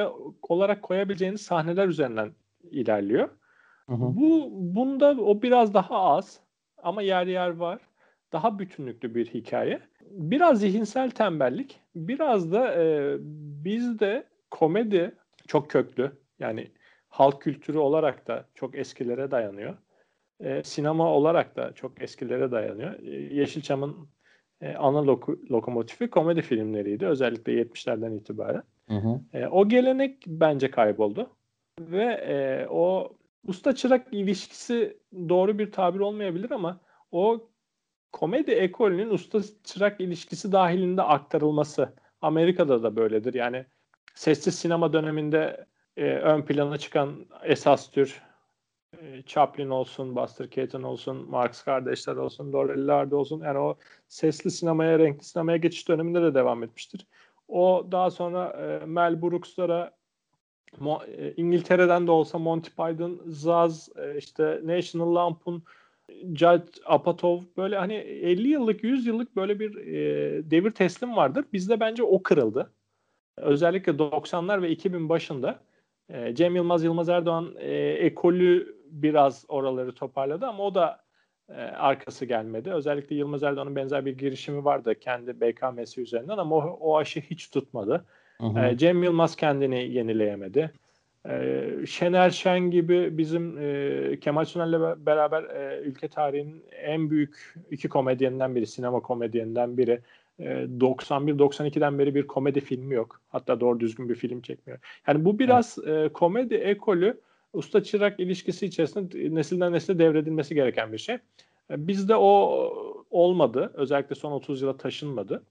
olarak 0.50 0.82
koyabileceğiniz 0.82 1.42
sahneler 1.42 1.88
üzerinden 1.88 2.32
ilerliyor. 2.72 3.30
Hı 3.90 3.94
hı. 3.94 4.00
Bu 4.00 4.50
bunda 4.52 5.16
o 5.22 5.42
biraz 5.42 5.74
daha 5.74 5.96
az 5.96 6.40
ama 6.84 7.02
yer 7.02 7.28
yer 7.28 7.50
var. 7.50 7.80
Daha 8.34 8.60
bütünlüklü 8.60 9.16
bir 9.16 9.26
hikaye. 9.26 9.80
Biraz 10.12 10.60
zihinsel 10.60 11.10
tembellik, 11.12 11.80
biraz 11.96 12.52
da 12.52 12.84
e, 12.84 13.18
bizde 13.66 14.24
komedi 14.52 15.16
çok 15.48 15.70
köklü. 15.70 16.12
Yani 16.40 16.68
halk 17.10 17.42
kültürü 17.42 17.78
olarak 17.78 18.28
da 18.28 18.46
çok 18.56 18.78
eskilere 18.78 19.32
dayanıyor. 19.32 19.78
e, 20.40 20.64
sinema 20.64 21.14
olarak 21.14 21.56
da 21.56 21.74
çok 21.74 22.02
eskilere 22.02 22.52
dayanıyor. 22.52 23.00
E, 23.00 23.36
Yeşilçam'ın 23.36 24.10
e, 24.62 24.74
ana 24.76 24.98
lok- 25.00 25.52
lokomotifi 25.52 26.10
komedi 26.10 26.42
filmleriydi. 26.42 27.06
Özellikle 27.08 27.54
70'lerden 27.54 28.12
itibaren. 28.12 28.64
Hı 28.88 28.96
hı. 28.96 29.20
E, 29.34 29.48
o 29.48 29.68
gelenek 29.70 30.24
bence 30.28 30.72
kayboldu. 30.72 31.30
Ve 31.80 32.04
e, 32.04 32.68
o 32.70 33.14
usta 33.48 33.76
çırak 33.76 34.08
ilişkisi 34.12 34.98
doğru 35.30 35.60
bir 35.60 35.72
tabir 35.72 36.00
olmayabilir 36.00 36.52
ama 36.52 36.80
o 37.12 37.50
komedi 38.12 38.52
ekolünün 38.52 39.10
usta 39.10 39.40
çırak 39.64 40.02
ilişkisi 40.02 40.52
dahilinde 40.52 41.02
aktarılması 41.02 41.94
Amerika'da 42.22 42.84
da 42.84 42.96
böyledir. 42.96 43.34
Yani 43.34 43.66
sessiz 44.16 44.56
sinema 44.56 44.94
döneminde 44.94 45.66
e, 45.98 46.06
ön 46.06 46.42
plana 46.42 46.78
çıkan 46.78 47.26
esas 47.44 47.92
tür 47.92 48.22
e, 49.02 49.24
Chaplin 49.26 49.70
olsun, 49.70 50.16
Buster 50.16 50.50
Keaton 50.50 50.84
olsun, 50.84 51.30
Marx 51.30 51.64
kardeşler 51.64 52.16
olsun, 52.16 52.54
Laurel 52.54 52.88
Hardy 52.88 53.16
olsun. 53.16 53.42
Yani 53.42 53.60
o 53.60 53.78
sesli 54.08 54.52
sinemaya, 54.52 55.00
renkli 55.00 55.24
sinemaya 55.24 55.58
geçiş 55.58 55.90
döneminde 55.90 56.22
de 56.22 56.34
devam 56.34 56.64
etmiştir. 56.64 57.08
O 57.48 57.88
daha 57.92 58.12
sonra 58.12 58.50
e, 58.50 58.86
Mel 58.86 59.22
Brooks'lara 59.22 59.92
Mo- 60.80 61.06
e, 61.06 61.34
İngiltere'den 61.38 62.08
de 62.08 62.12
olsa 62.12 62.40
Monty 62.40 62.70
Python, 62.70 63.22
Zaz, 63.26 63.90
e, 63.96 64.18
işte 64.18 64.62
National 64.64 65.16
Lampoon, 65.16 65.64
Judge 66.34 66.72
Apatow 66.86 67.48
böyle 67.58 67.78
hani 67.78 67.94
50 67.94 68.48
yıllık 68.48 68.84
100 68.84 69.06
yıllık 69.06 69.36
böyle 69.36 69.60
bir 69.60 69.76
e, 69.78 70.52
devir 70.52 70.72
teslim 70.72 71.16
vardır. 71.16 71.46
Bizde 71.54 71.80
bence 71.80 72.04
o 72.04 72.24
kırıldı. 72.24 72.72
Özellikle 73.38 73.92
90'lar 73.92 74.62
ve 74.62 74.70
2000 74.70 75.10
başında 75.10 75.60
e, 76.10 76.36
Cem 76.36 76.56
Yılmaz 76.56 76.84
Yılmaz 76.84 77.10
Erdoğan 77.10 77.56
e, 77.60 77.74
ekolü 77.78 78.78
biraz 78.86 79.46
oraları 79.48 79.96
toparladı 79.96 80.46
ama 80.46 80.64
o 80.64 80.76
da 80.76 81.04
e, 81.50 81.54
arkası 81.62 82.26
gelmedi. 82.26 82.72
Özellikle 82.72 83.16
Yılmaz 83.16 83.44
Erdoğan'ın 83.44 83.76
benzer 83.76 84.06
bir 84.06 84.18
girişimi 84.18 84.66
vardı 84.66 84.96
kendi 85.00 85.42
BKM'si 85.42 86.02
üzerinden 86.02 86.38
ama 86.38 86.56
o, 86.56 86.78
o 86.80 86.98
aşı 86.98 87.20
hiç 87.20 87.50
tutmadı. 87.50 88.06
Hı 88.42 88.46
hı. 88.48 88.66
E, 88.66 88.78
Cem 88.78 89.04
Yılmaz 89.04 89.36
kendini 89.36 89.92
yenileyemedi. 89.94 90.72
E, 91.30 91.64
Şener 91.88 92.30
Şen 92.30 92.72
gibi 92.72 93.18
bizim 93.18 93.58
e, 93.58 94.20
Kemal 94.20 94.46
Sunal'le 94.46 94.82
be- 94.82 95.06
beraber 95.06 95.44
e, 95.44 95.82
ülke 95.82 96.08
tarihinin 96.08 96.64
en 96.82 97.10
büyük 97.10 97.56
iki 97.72 97.90
komedyeninden 97.90 98.56
biri, 98.56 98.68
sinema 98.68 99.00
komedyeninden 99.00 99.78
biri. 99.78 100.00
E, 100.40 100.44
91-92'den 100.80 102.00
beri 102.00 102.16
bir 102.16 102.28
komedi 102.28 102.62
filmi 102.62 102.96
yok. 102.96 103.22
Hatta 103.30 103.60
doğru 103.60 103.80
düzgün 103.80 104.10
bir 104.10 104.16
film 104.16 104.42
çekmiyor. 104.42 104.80
Yani 105.08 105.26
bu 105.26 105.40
biraz 105.40 105.78
e, 105.88 106.10
komedi 106.14 106.56
ekolü 106.56 107.20
usta 107.54 107.84
çırak 107.84 108.20
ilişkisi 108.20 108.66
içerisinde 108.66 109.36
nesilden 109.36 109.74
nesile 109.74 110.00
devredilmesi 110.00 110.56
gereken 110.56 110.94
bir 110.94 110.98
şey. 110.98 111.16
E, 111.72 111.88
Bizde 111.88 112.16
o 112.16 112.74
olmadı. 113.12 113.72
Özellikle 113.74 114.16
son 114.16 114.32
30 114.32 114.62
yıla 114.62 114.78
taşınmadı. 114.78 115.44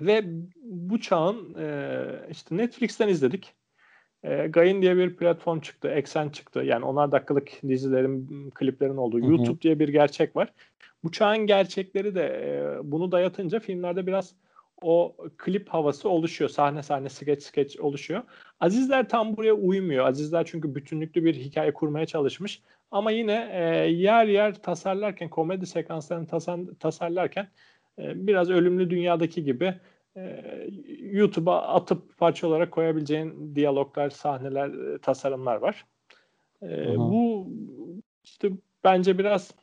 Ve 0.00 0.24
bu 0.62 1.00
çağın 1.00 1.54
e, 1.54 2.02
işte 2.30 2.56
Netflix'ten 2.56 3.08
izledik. 3.08 3.54
E, 4.22 4.46
Gain 4.46 4.82
diye 4.82 4.96
bir 4.96 5.16
platform 5.16 5.60
çıktı, 5.60 5.88
Eksen 5.88 6.28
çıktı. 6.28 6.60
Yani 6.60 6.84
onar 6.84 7.12
dakikalık 7.12 7.50
dizilerin, 7.68 8.50
kliplerin 8.50 8.96
olduğu 8.96 9.18
Hı 9.20 9.26
hı. 9.26 9.30
YouTube 9.30 9.60
diye 9.60 9.78
bir 9.78 9.88
gerçek 9.88 10.36
var. 10.36 10.52
Bu 11.04 11.12
çağın 11.12 11.38
gerçekleri 11.38 12.14
de 12.14 12.22
e, 12.24 12.78
bunu 12.92 13.12
dayatınca 13.12 13.60
filmlerde 13.60 14.06
biraz 14.06 14.34
o 14.82 15.16
klip 15.36 15.68
havası 15.68 16.08
oluşuyor. 16.08 16.50
Sahne 16.50 16.82
sahne, 16.82 17.08
skeç 17.08 17.42
skeç 17.42 17.80
oluşuyor. 17.80 18.22
Azizler 18.60 19.08
tam 19.08 19.36
buraya 19.36 19.54
uymuyor. 19.54 20.06
Azizler 20.06 20.46
çünkü 20.46 20.74
bütünlüklü 20.74 21.24
bir 21.24 21.34
hikaye 21.34 21.72
kurmaya 21.72 22.06
çalışmış. 22.06 22.62
Ama 22.90 23.10
yine 23.10 23.50
e, 23.52 23.90
yer 23.90 24.26
yer 24.26 24.62
tasarlarken, 24.62 25.30
komedi 25.30 25.66
sekanslarını 25.66 26.26
tasar- 26.26 26.74
tasarlarken 26.80 27.48
biraz 27.98 28.50
ölümlü 28.50 28.90
dünyadaki 28.90 29.44
gibi 29.44 29.74
e, 30.16 30.44
YouTube'a 31.00 31.62
atıp 31.62 32.18
parça 32.18 32.46
olarak 32.46 32.72
koyabileceğin 32.72 33.54
diyaloglar, 33.54 34.10
sahneler, 34.10 34.94
e, 34.94 34.98
tasarımlar 34.98 35.56
var. 35.56 35.86
E, 36.62 36.66
Hı 36.66 36.92
hı. 36.92 36.98
bu 36.98 37.48
işte 38.24 38.50
bence 38.84 39.18
biraz 39.18 39.54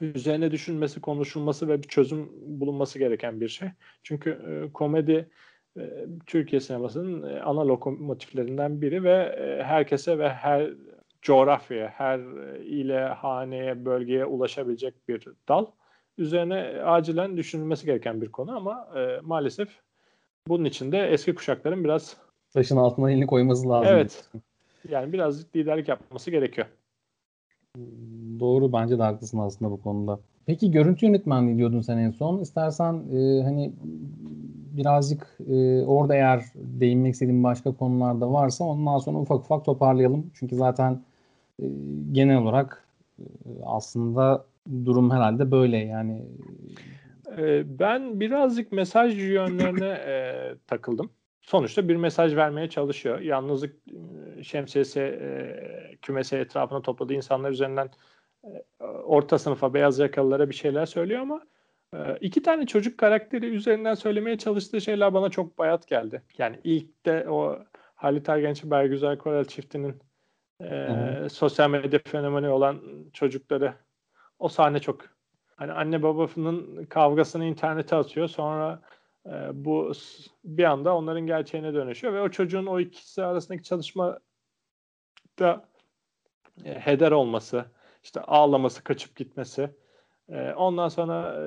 üzerine 0.00 0.50
düşünmesi, 0.50 1.00
konuşulması 1.00 1.68
ve 1.68 1.82
bir 1.82 1.88
çözüm 1.88 2.30
bulunması 2.60 2.98
gereken 2.98 3.40
bir 3.40 3.48
şey. 3.48 3.68
Çünkü 4.02 4.30
e, 4.30 4.72
komedi 4.72 5.30
Türkiye 6.26 6.60
sinemasının 6.60 7.40
ana 7.40 7.68
lokomotiflerinden 7.68 8.82
biri 8.82 9.04
ve 9.04 9.36
herkese 9.64 10.18
ve 10.18 10.28
her 10.28 10.70
coğrafyaya, 11.22 11.88
her 11.88 12.18
ile, 12.58 13.04
haneye, 13.04 13.84
bölgeye 13.84 14.24
ulaşabilecek 14.24 15.08
bir 15.08 15.28
dal. 15.48 15.66
Üzerine 16.18 16.82
acilen 16.84 17.36
düşünülmesi 17.36 17.86
gereken 17.86 18.20
bir 18.22 18.32
konu 18.32 18.56
ama 18.56 18.88
e, 18.96 19.20
maalesef 19.22 19.68
bunun 20.48 20.64
için 20.64 20.92
de 20.92 20.98
eski 21.06 21.34
kuşakların 21.34 21.84
biraz 21.84 22.16
Taşın 22.54 22.76
altına 22.76 23.10
elini 23.10 23.26
koyması 23.26 23.68
lazım. 23.68 23.92
evet 23.94 24.30
yani 24.88 25.12
biraz 25.12 25.56
liderlik 25.56 25.88
yapması 25.88 26.30
gerekiyor. 26.30 26.66
Doğru 28.40 28.72
bence 28.72 28.98
de 28.98 29.02
haklısın 29.02 29.38
aslında 29.38 29.70
bu 29.70 29.82
konuda. 29.82 30.20
Peki 30.46 30.70
görüntü 30.70 31.06
yönetmenliği 31.06 31.56
diyordun 31.56 31.80
sen 31.80 31.98
en 31.98 32.10
son. 32.10 32.38
İstersen 32.38 32.94
e, 32.94 33.42
hani 33.42 33.72
birazcık 34.76 35.38
e, 35.50 35.82
orada 35.82 36.14
eğer 36.14 36.44
değinmek 36.54 37.12
istediğin 37.12 37.44
başka 37.44 37.72
konularda 37.72 38.32
varsa 38.32 38.64
ondan 38.64 38.98
sonra 38.98 39.18
ufak 39.18 39.38
ufak 39.40 39.64
toparlayalım. 39.64 40.30
Çünkü 40.34 40.56
zaten 40.56 41.00
e, 41.62 41.66
genel 42.12 42.36
olarak 42.38 42.84
e, 43.18 43.24
aslında 43.64 44.44
durum 44.84 45.10
herhalde 45.10 45.50
böyle 45.50 45.76
yani. 45.76 46.26
Ee, 47.38 47.78
ben 47.78 48.20
birazcık 48.20 48.72
mesaj 48.72 49.18
yönlerine 49.18 49.88
e, 50.06 50.54
takıldım. 50.66 51.10
Sonuçta 51.40 51.88
bir 51.88 51.96
mesaj 51.96 52.36
vermeye 52.36 52.68
çalışıyor. 52.68 53.20
Yalnızlık 53.20 53.76
e, 54.38 54.42
şemsiyesi 54.42 55.00
e, 55.00 55.96
kümesi 56.02 56.36
etrafına 56.36 56.82
topladığı 56.82 57.14
insanlar 57.14 57.50
üzerinden 57.50 57.90
e, 58.44 58.84
orta 58.84 59.38
sınıfa, 59.38 59.74
beyaz 59.74 59.98
yakalılara 59.98 60.50
bir 60.50 60.54
şeyler 60.54 60.86
söylüyor 60.86 61.20
ama 61.20 61.40
e, 61.94 61.98
iki 62.20 62.42
tane 62.42 62.66
çocuk 62.66 62.98
karakteri 62.98 63.46
üzerinden 63.46 63.94
söylemeye 63.94 64.38
çalıştığı 64.38 64.80
şeyler 64.80 65.14
bana 65.14 65.28
çok 65.28 65.58
bayat 65.58 65.88
geldi. 65.88 66.22
Yani 66.38 66.60
ilk 66.64 67.06
de 67.06 67.26
o 67.28 67.58
Halit 67.94 68.28
Ergenç 68.28 68.64
Bergüzar 68.64 69.18
Korel 69.18 69.44
çiftinin 69.44 69.94
e, 70.60 70.64
Hı 70.64 71.30
sosyal 71.30 71.70
medya 71.70 72.00
fenomeni 72.06 72.48
olan 72.48 72.82
çocukları 73.12 73.74
o 74.42 74.48
sahne 74.48 74.80
çok. 74.80 75.00
Hani 75.56 75.72
anne 75.72 76.02
babasının 76.02 76.84
kavgasını 76.84 77.44
internete 77.44 77.96
atıyor. 77.96 78.28
Sonra 78.28 78.82
e, 79.26 79.30
bu 79.52 79.92
bir 80.44 80.64
anda 80.64 80.96
onların 80.96 81.26
gerçeğine 81.26 81.74
dönüşüyor 81.74 82.14
ve 82.14 82.20
o 82.20 82.28
çocuğun 82.30 82.66
o 82.66 82.80
ikisi 82.80 83.24
arasındaki 83.24 83.62
çalışma 83.62 84.18
da 85.38 85.68
e, 86.64 86.80
heder 86.80 87.10
olması 87.10 87.64
işte 88.02 88.20
ağlaması 88.20 88.84
kaçıp 88.84 89.16
gitmesi. 89.16 89.70
E, 90.28 90.52
ondan 90.52 90.88
sonra 90.88 91.46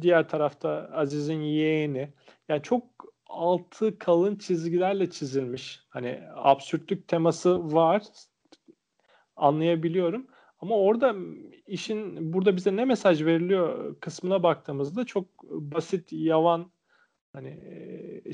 diğer 0.00 0.28
tarafta 0.28 0.90
Aziz'in 0.92 1.40
yeğeni. 1.40 2.12
Yani 2.48 2.62
çok 2.62 2.84
altı 3.26 3.98
kalın 3.98 4.36
çizgilerle 4.36 5.10
çizilmiş. 5.10 5.86
Hani 5.88 6.22
absürtlük 6.34 7.08
teması 7.08 7.74
var. 7.74 8.02
Anlayabiliyorum 9.36 10.26
ama 10.60 10.76
orada 10.78 11.16
işin 11.66 12.32
burada 12.32 12.56
bize 12.56 12.76
ne 12.76 12.84
mesaj 12.84 13.24
veriliyor 13.24 13.96
kısmına 14.00 14.42
baktığımızda 14.42 15.04
çok 15.04 15.42
basit, 15.42 16.12
yavan 16.12 16.72
hani 17.32 17.60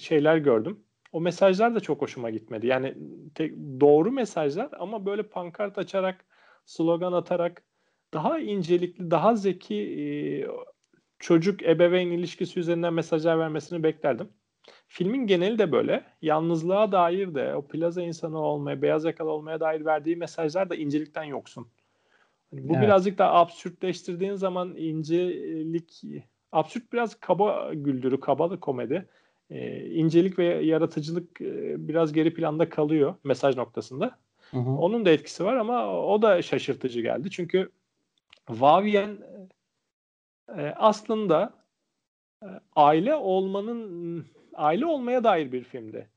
şeyler 0.00 0.36
gördüm. 0.36 0.84
O 1.12 1.20
mesajlar 1.20 1.74
da 1.74 1.80
çok 1.80 2.02
hoşuma 2.02 2.30
gitmedi. 2.30 2.66
Yani 2.66 2.94
tek, 3.34 3.52
doğru 3.80 4.12
mesajlar 4.12 4.68
ama 4.78 5.06
böyle 5.06 5.22
pankart 5.22 5.78
açarak, 5.78 6.24
slogan 6.64 7.12
atarak 7.12 7.62
daha 8.14 8.38
incelikli, 8.38 9.10
daha 9.10 9.36
zeki 9.36 10.48
çocuk 11.18 11.62
ebeveyn 11.62 12.10
ilişkisi 12.10 12.60
üzerinden 12.60 12.94
mesajlar 12.94 13.38
vermesini 13.38 13.82
beklerdim. 13.82 14.28
Filmin 14.88 15.26
geneli 15.26 15.58
de 15.58 15.72
böyle. 15.72 16.04
Yalnızlığa 16.22 16.92
dair 16.92 17.34
de 17.34 17.54
o 17.54 17.68
plaza 17.68 18.02
insanı 18.02 18.38
olmaya, 18.38 18.82
beyaz 18.82 19.04
yakalı 19.04 19.30
olmaya 19.30 19.60
dair 19.60 19.84
verdiği 19.84 20.16
mesajlar 20.16 20.70
da 20.70 20.74
incelikten 20.74 21.24
yoksun. 21.24 21.68
Hani 22.50 22.68
bu 22.68 22.72
Evet. 22.72 22.82
birazcık 22.82 23.18
daha 23.18 23.32
absürtleştirdiğin 23.32 24.34
zaman 24.34 24.76
incelik, 24.76 26.02
absürt 26.52 26.92
biraz 26.92 27.20
kaba 27.20 27.74
güldürü, 27.74 28.20
kabalı 28.20 28.60
komedi. 28.60 29.08
Ee, 29.50 29.86
incelik 29.86 30.38
ve 30.38 30.44
yaratıcılık 30.44 31.40
e, 31.40 31.88
biraz 31.88 32.12
geri 32.12 32.34
planda 32.34 32.68
kalıyor 32.68 33.14
mesaj 33.24 33.56
noktasında. 33.56 34.18
Hı 34.50 34.56
hı. 34.56 34.70
Onun 34.70 35.04
da 35.04 35.10
etkisi 35.10 35.44
var 35.44 35.56
ama 35.56 36.02
o 36.02 36.22
da 36.22 36.42
şaşırtıcı 36.42 37.00
geldi. 37.00 37.30
Çünkü 37.30 37.70
Vavien 38.48 39.18
e, 40.56 40.62
aslında 40.76 41.54
e, 42.42 42.46
aile 42.76 43.14
olmanın 43.14 44.26
aile 44.54 44.86
olmaya 44.86 45.24
dair 45.24 45.52
bir 45.52 45.64
filmdi. 45.64 46.10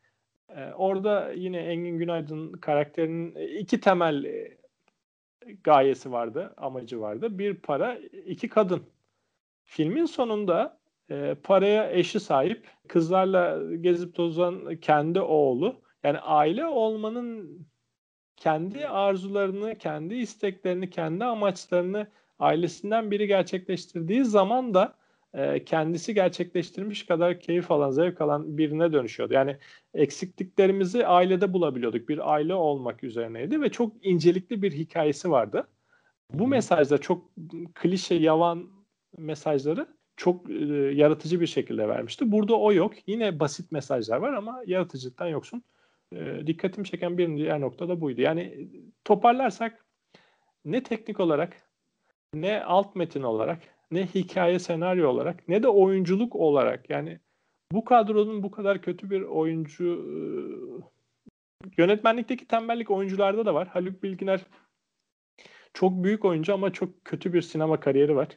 E, 0.50 0.74
orada 0.74 1.32
yine 1.32 1.58
Engin 1.58 1.98
Günaydın 1.98 2.52
karakterinin 2.52 3.36
iki 3.36 3.80
temel 3.80 4.24
e, 4.24 4.59
gayesi 5.64 6.12
vardı, 6.12 6.54
amacı 6.58 7.02
vardı. 7.02 7.40
Bir 7.40 7.56
para, 7.56 7.96
iki 8.26 8.50
kadın. 8.50 8.84
Filmin 9.64 10.06
sonunda 10.06 10.80
e, 11.10 11.36
paraya 11.44 11.92
eşi 11.92 12.20
sahip, 12.20 12.68
kızlarla 12.88 13.76
gezip 13.76 14.16
tozan 14.16 14.76
kendi 14.76 15.22
oğlu. 15.22 15.82
Yani 16.04 16.20
aile 16.20 16.66
olmanın 16.66 17.60
kendi 18.38 18.88
arzularını, 18.88 19.78
kendi 19.78 20.16
isteklerini, 20.16 20.90
kendi 20.90 21.26
amaçlarını 21.26 22.08
ailesinden 22.40 23.12
biri 23.12 23.28
gerçekleştirdiği 23.28 24.26
zaman 24.26 24.74
da 24.74 24.99
e, 25.34 25.64
kendisi 25.64 26.14
gerçekleştirmiş 26.14 27.06
kadar 27.06 27.40
keyif 27.40 27.72
alan, 27.72 27.92
zevk 27.92 28.22
alan 28.22 28.58
birine 28.58 28.94
dönüşüyordu. 28.94 29.34
Yani 29.34 29.58
eksikliklerimizi 29.94 31.08
ailede 31.08 31.54
bulabiliyorduk. 31.54 32.10
Bir 32.10 32.34
aile 32.34 32.54
olmak 32.54 33.04
üzerineydi 33.04 33.62
ve 33.62 33.70
çok 33.70 34.06
incelikli 34.06 34.62
bir 34.62 34.72
hikayesi 34.72 35.32
vardı. 35.32 35.68
Bu 36.34 36.48
mesajda 36.48 36.98
çok 36.98 37.30
klişe, 37.76 38.16
yavan 38.16 38.70
mesajları 39.18 39.88
çok 40.18 40.50
e, 40.50 40.54
yaratıcı 40.94 41.42
bir 41.42 41.48
şekilde 41.48 41.88
vermişti. 41.88 42.32
Burada 42.32 42.60
o 42.60 42.74
yok. 42.74 42.94
Yine 43.08 43.40
basit 43.40 43.72
mesajlar 43.72 44.18
var 44.18 44.34
ama 44.34 44.62
yaratıcılıktan 44.66 45.28
yoksun. 45.28 45.64
E, 46.16 46.48
dikkatimi 46.48 46.88
çeken 46.88 47.18
bir 47.18 47.38
diğer 47.38 47.62
nokta 47.62 47.90
da 47.90 48.02
buydu. 48.02 48.22
Yani 48.22 48.70
toparlarsak 49.06 49.86
ne 50.66 50.84
teknik 50.84 51.20
olarak 51.20 51.70
ne 52.34 52.64
alt 52.64 52.96
metin 52.96 53.24
olarak 53.24 53.60
ne 53.92 54.06
hikaye 54.06 54.60
senaryo 54.60 55.10
olarak 55.10 55.48
ne 55.48 55.64
de 55.64 55.68
oyunculuk 55.68 56.36
olarak 56.36 56.90
yani 56.90 57.20
bu 57.72 57.86
kadronun 57.86 58.44
bu 58.44 58.52
kadar 58.52 58.82
kötü 58.82 59.10
bir 59.10 59.22
oyuncu 59.22 60.06
yönetmenlikteki 61.78 62.48
tembellik 62.48 62.92
oyuncularda 62.92 63.46
da 63.46 63.54
var. 63.54 63.68
Haluk 63.68 64.04
Bilginer 64.04 64.46
çok 65.74 66.04
büyük 66.04 66.26
oyuncu 66.26 66.54
ama 66.54 66.74
çok 66.74 67.06
kötü 67.06 67.34
bir 67.34 67.42
sinema 67.42 67.80
kariyeri 67.80 68.16
var. 68.16 68.28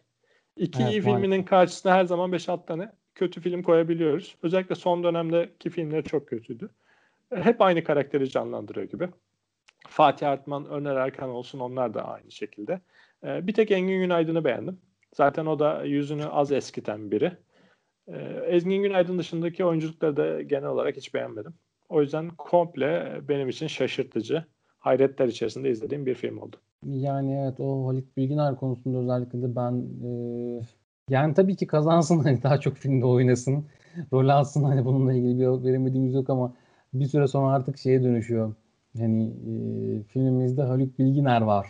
İki 0.56 0.82
evet, 0.82 0.92
iyi 0.92 1.00
filminin 1.00 1.42
karşısına 1.42 1.94
her 1.94 2.04
zaman 2.04 2.30
5-6 2.32 2.66
tane 2.66 2.92
kötü 3.14 3.40
film 3.40 3.62
koyabiliyoruz. 3.62 4.36
Özellikle 4.42 4.74
son 4.74 5.04
dönemdeki 5.04 5.70
filmleri 5.70 6.04
çok 6.04 6.28
kötüydü. 6.28 6.70
Hep 7.34 7.62
aynı 7.62 7.84
karakteri 7.84 8.30
canlandırıyor 8.30 8.86
gibi. 8.86 9.08
Fatih 9.88 10.28
Artman, 10.28 10.66
Öner 10.66 10.96
Erkan 10.96 11.30
olsun 11.30 11.60
onlar 11.60 11.94
da 11.94 12.08
aynı 12.08 12.30
şekilde. 12.30 12.80
Bir 13.22 13.54
tek 13.54 13.70
Engin 13.70 14.00
Günaydın'ı 14.00 14.44
beğendim. 14.44 14.80
Zaten 15.14 15.46
o 15.46 15.58
da 15.58 15.84
yüzünü 15.84 16.26
az 16.26 16.52
eskiten 16.52 17.10
biri. 17.10 17.32
Ee, 18.08 18.16
Engin 18.46 18.82
Günaydın 18.82 19.18
dışındaki 19.18 19.64
oyunculukları 19.64 20.16
da 20.16 20.42
genel 20.42 20.68
olarak 20.68 20.96
hiç 20.96 21.14
beğenmedim. 21.14 21.54
O 21.88 22.00
yüzden 22.00 22.30
komple 22.30 23.20
benim 23.28 23.48
için 23.48 23.66
şaşırtıcı, 23.66 24.44
hayretler 24.78 25.28
içerisinde 25.28 25.70
izlediğim 25.70 26.06
bir 26.06 26.14
film 26.14 26.38
oldu. 26.38 26.56
Yani 26.86 27.38
evet 27.42 27.60
o 27.60 27.86
Halit 27.86 28.16
Bilginer 28.16 28.56
konusunda 28.56 28.98
özellikle 28.98 29.42
de 29.42 29.56
ben 29.56 29.84
e, 30.04 30.10
yani 31.10 31.34
tabii 31.34 31.56
ki 31.56 31.66
kazansın 31.66 32.18
hani 32.18 32.42
daha 32.42 32.60
çok 32.60 32.76
filmde 32.76 33.06
oynasın, 33.06 33.66
rol 34.12 34.28
alsın 34.28 34.64
hani 34.64 34.84
bununla 34.84 35.12
ilgili 35.12 35.38
bir 35.38 35.64
veremediğimiz 35.64 36.14
yok 36.14 36.30
ama 36.30 36.54
bir 36.94 37.06
süre 37.06 37.26
sonra 37.26 37.54
artık 37.54 37.78
şeye 37.78 38.02
dönüşüyor. 38.02 38.54
Hani 38.98 39.26
e, 39.26 40.02
filmimizde 40.02 40.62
Haluk 40.62 40.98
Bilginer 40.98 41.40
var 41.40 41.66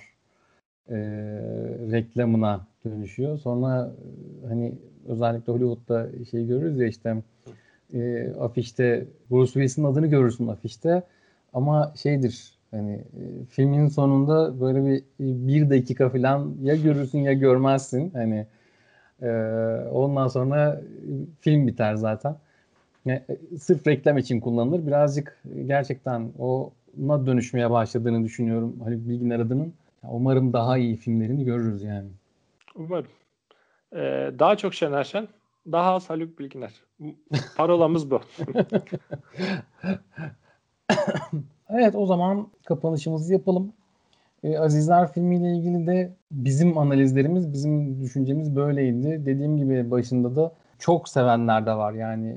e, 0.89 0.97
reklamına 1.93 2.67
dönüşüyor. 2.85 3.39
Sonra 3.39 3.93
e, 4.45 4.47
hani 4.47 4.73
özellikle 5.09 5.53
Hollywood'da 5.53 6.25
şey 6.31 6.47
görürüz 6.47 6.79
ya 6.79 6.87
işte 6.87 7.23
e, 7.95 8.31
afişte 8.41 9.07
Bruce 9.31 9.53
Willis'in 9.53 9.85
adını 9.85 10.07
görürsün 10.07 10.49
afişte 10.49 11.03
ama 11.53 11.93
şeydir 11.97 12.59
hani 12.71 12.93
e, 12.93 13.45
filmin 13.49 13.89
sonunda 13.89 14.61
böyle 14.61 14.87
bir 14.87 15.03
bir 15.21 15.71
dakika 15.71 16.09
falan 16.09 16.55
ya 16.63 16.77
görürsün 16.77 17.19
ya 17.19 17.33
görmezsin 17.33 18.11
hani 18.11 18.47
e, 19.23 19.29
ondan 19.93 20.29
sonra 20.29 20.83
film 21.41 21.67
biter 21.67 21.95
zaten. 21.95 22.37
Yani, 23.05 23.23
e, 23.29 23.59
sırf 23.59 23.87
reklam 23.87 24.19
için 24.19 24.41
kullanılır. 24.41 24.87
Birazcık 24.87 25.43
gerçekten 25.67 26.33
ona 26.39 27.27
dönüşmeye 27.27 27.71
başladığını 27.71 28.25
düşünüyorum 28.25 28.81
Haluk 28.85 29.09
Bilginer 29.09 29.41
adının. 29.41 29.73
Umarım 30.09 30.53
daha 30.53 30.79
iyi 30.79 30.97
filmlerini 30.97 31.45
görürüz 31.45 31.83
yani. 31.83 32.09
Umarım. 32.75 33.07
Ee, 33.93 34.31
daha 34.39 34.57
çok 34.57 34.75
Şener 34.75 35.05
Şen, 35.05 35.29
daha 35.73 35.95
az 35.95 36.11
Haluk 36.11 36.39
Bilginer. 36.39 36.73
Parolamız 37.57 38.11
bu. 38.11 38.21
evet 41.71 41.95
o 41.95 42.07
zaman 42.07 42.49
kapanışımızı 42.65 43.33
yapalım. 43.33 43.73
Ee, 44.45 44.59
Azizler 44.59 45.13
filmiyle 45.13 45.57
ilgili 45.57 45.87
de 45.87 46.13
bizim 46.31 46.79
analizlerimiz, 46.79 47.53
bizim 47.53 48.03
düşüncemiz 48.03 48.57
böyleydi. 48.57 49.27
Dediğim 49.27 49.57
gibi 49.57 49.91
başında 49.91 50.37
da 50.37 50.53
çok 50.79 51.09
sevenler 51.09 51.67
de 51.67 51.75
var. 51.75 51.93
Yani 51.93 52.37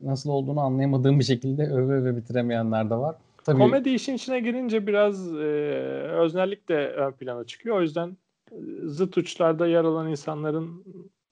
nasıl 0.00 0.30
olduğunu 0.30 0.60
anlayamadığım 0.60 1.18
bir 1.18 1.24
şekilde 1.24 1.62
öve 1.62 1.92
öve 1.92 2.16
bitiremeyenler 2.16 2.90
de 2.90 2.94
var. 2.94 3.16
Tabii. 3.44 3.58
Komedi 3.58 3.90
işin 3.90 4.14
içine 4.14 4.40
girince 4.40 4.86
biraz 4.86 5.34
e, 5.34 5.38
öznellik 6.18 6.68
de 6.68 6.88
ön 6.88 7.12
plana 7.12 7.44
çıkıyor. 7.44 7.76
O 7.76 7.82
yüzden 7.82 8.08
e, 8.08 8.14
zıt 8.84 9.18
uçlarda 9.18 9.66
yer 9.66 9.84
alan 9.84 10.08
insanların 10.08 10.84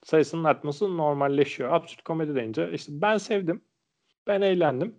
sayısının 0.04 0.44
artması 0.44 0.96
normalleşiyor. 0.96 1.72
Absürt 1.72 2.02
komedi 2.02 2.34
deyince 2.34 2.70
işte 2.72 2.92
ben 3.02 3.16
sevdim, 3.16 3.60
ben 4.26 4.40
eğlendim. 4.40 4.94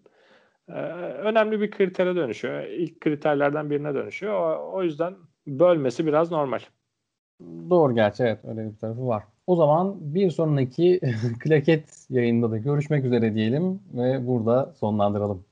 Ee, 0.69 0.73
önemli 1.01 1.61
bir 1.61 1.71
kritere 1.71 2.15
dönüşüyor. 2.15 2.63
İlk 2.63 3.01
kriterlerden 3.01 3.69
birine 3.69 3.93
dönüşüyor. 3.93 4.33
O, 4.33 4.71
o 4.73 4.83
yüzden 4.83 5.15
bölmesi 5.47 6.05
biraz 6.05 6.31
normal. 6.31 6.59
Doğru 7.69 7.95
gerçi 7.95 8.23
evet 8.23 8.39
öyle 8.47 8.71
bir 8.71 8.77
tarafı 8.77 9.07
var. 9.07 9.23
O 9.47 9.55
zaman 9.55 9.95
bir 9.99 10.31
sonraki 10.31 11.01
klaket 11.39 12.05
yayında 12.09 12.51
da 12.51 12.57
görüşmek 12.57 13.05
üzere 13.05 13.33
diyelim 13.35 13.79
ve 13.93 14.27
burada 14.27 14.73
sonlandıralım. 14.79 15.43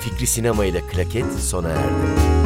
Fikri 0.00 0.26
Sinema 0.26 0.64
ile 0.64 0.80
Klaket 0.80 1.32
sona 1.32 1.68
erdi. 1.68 2.37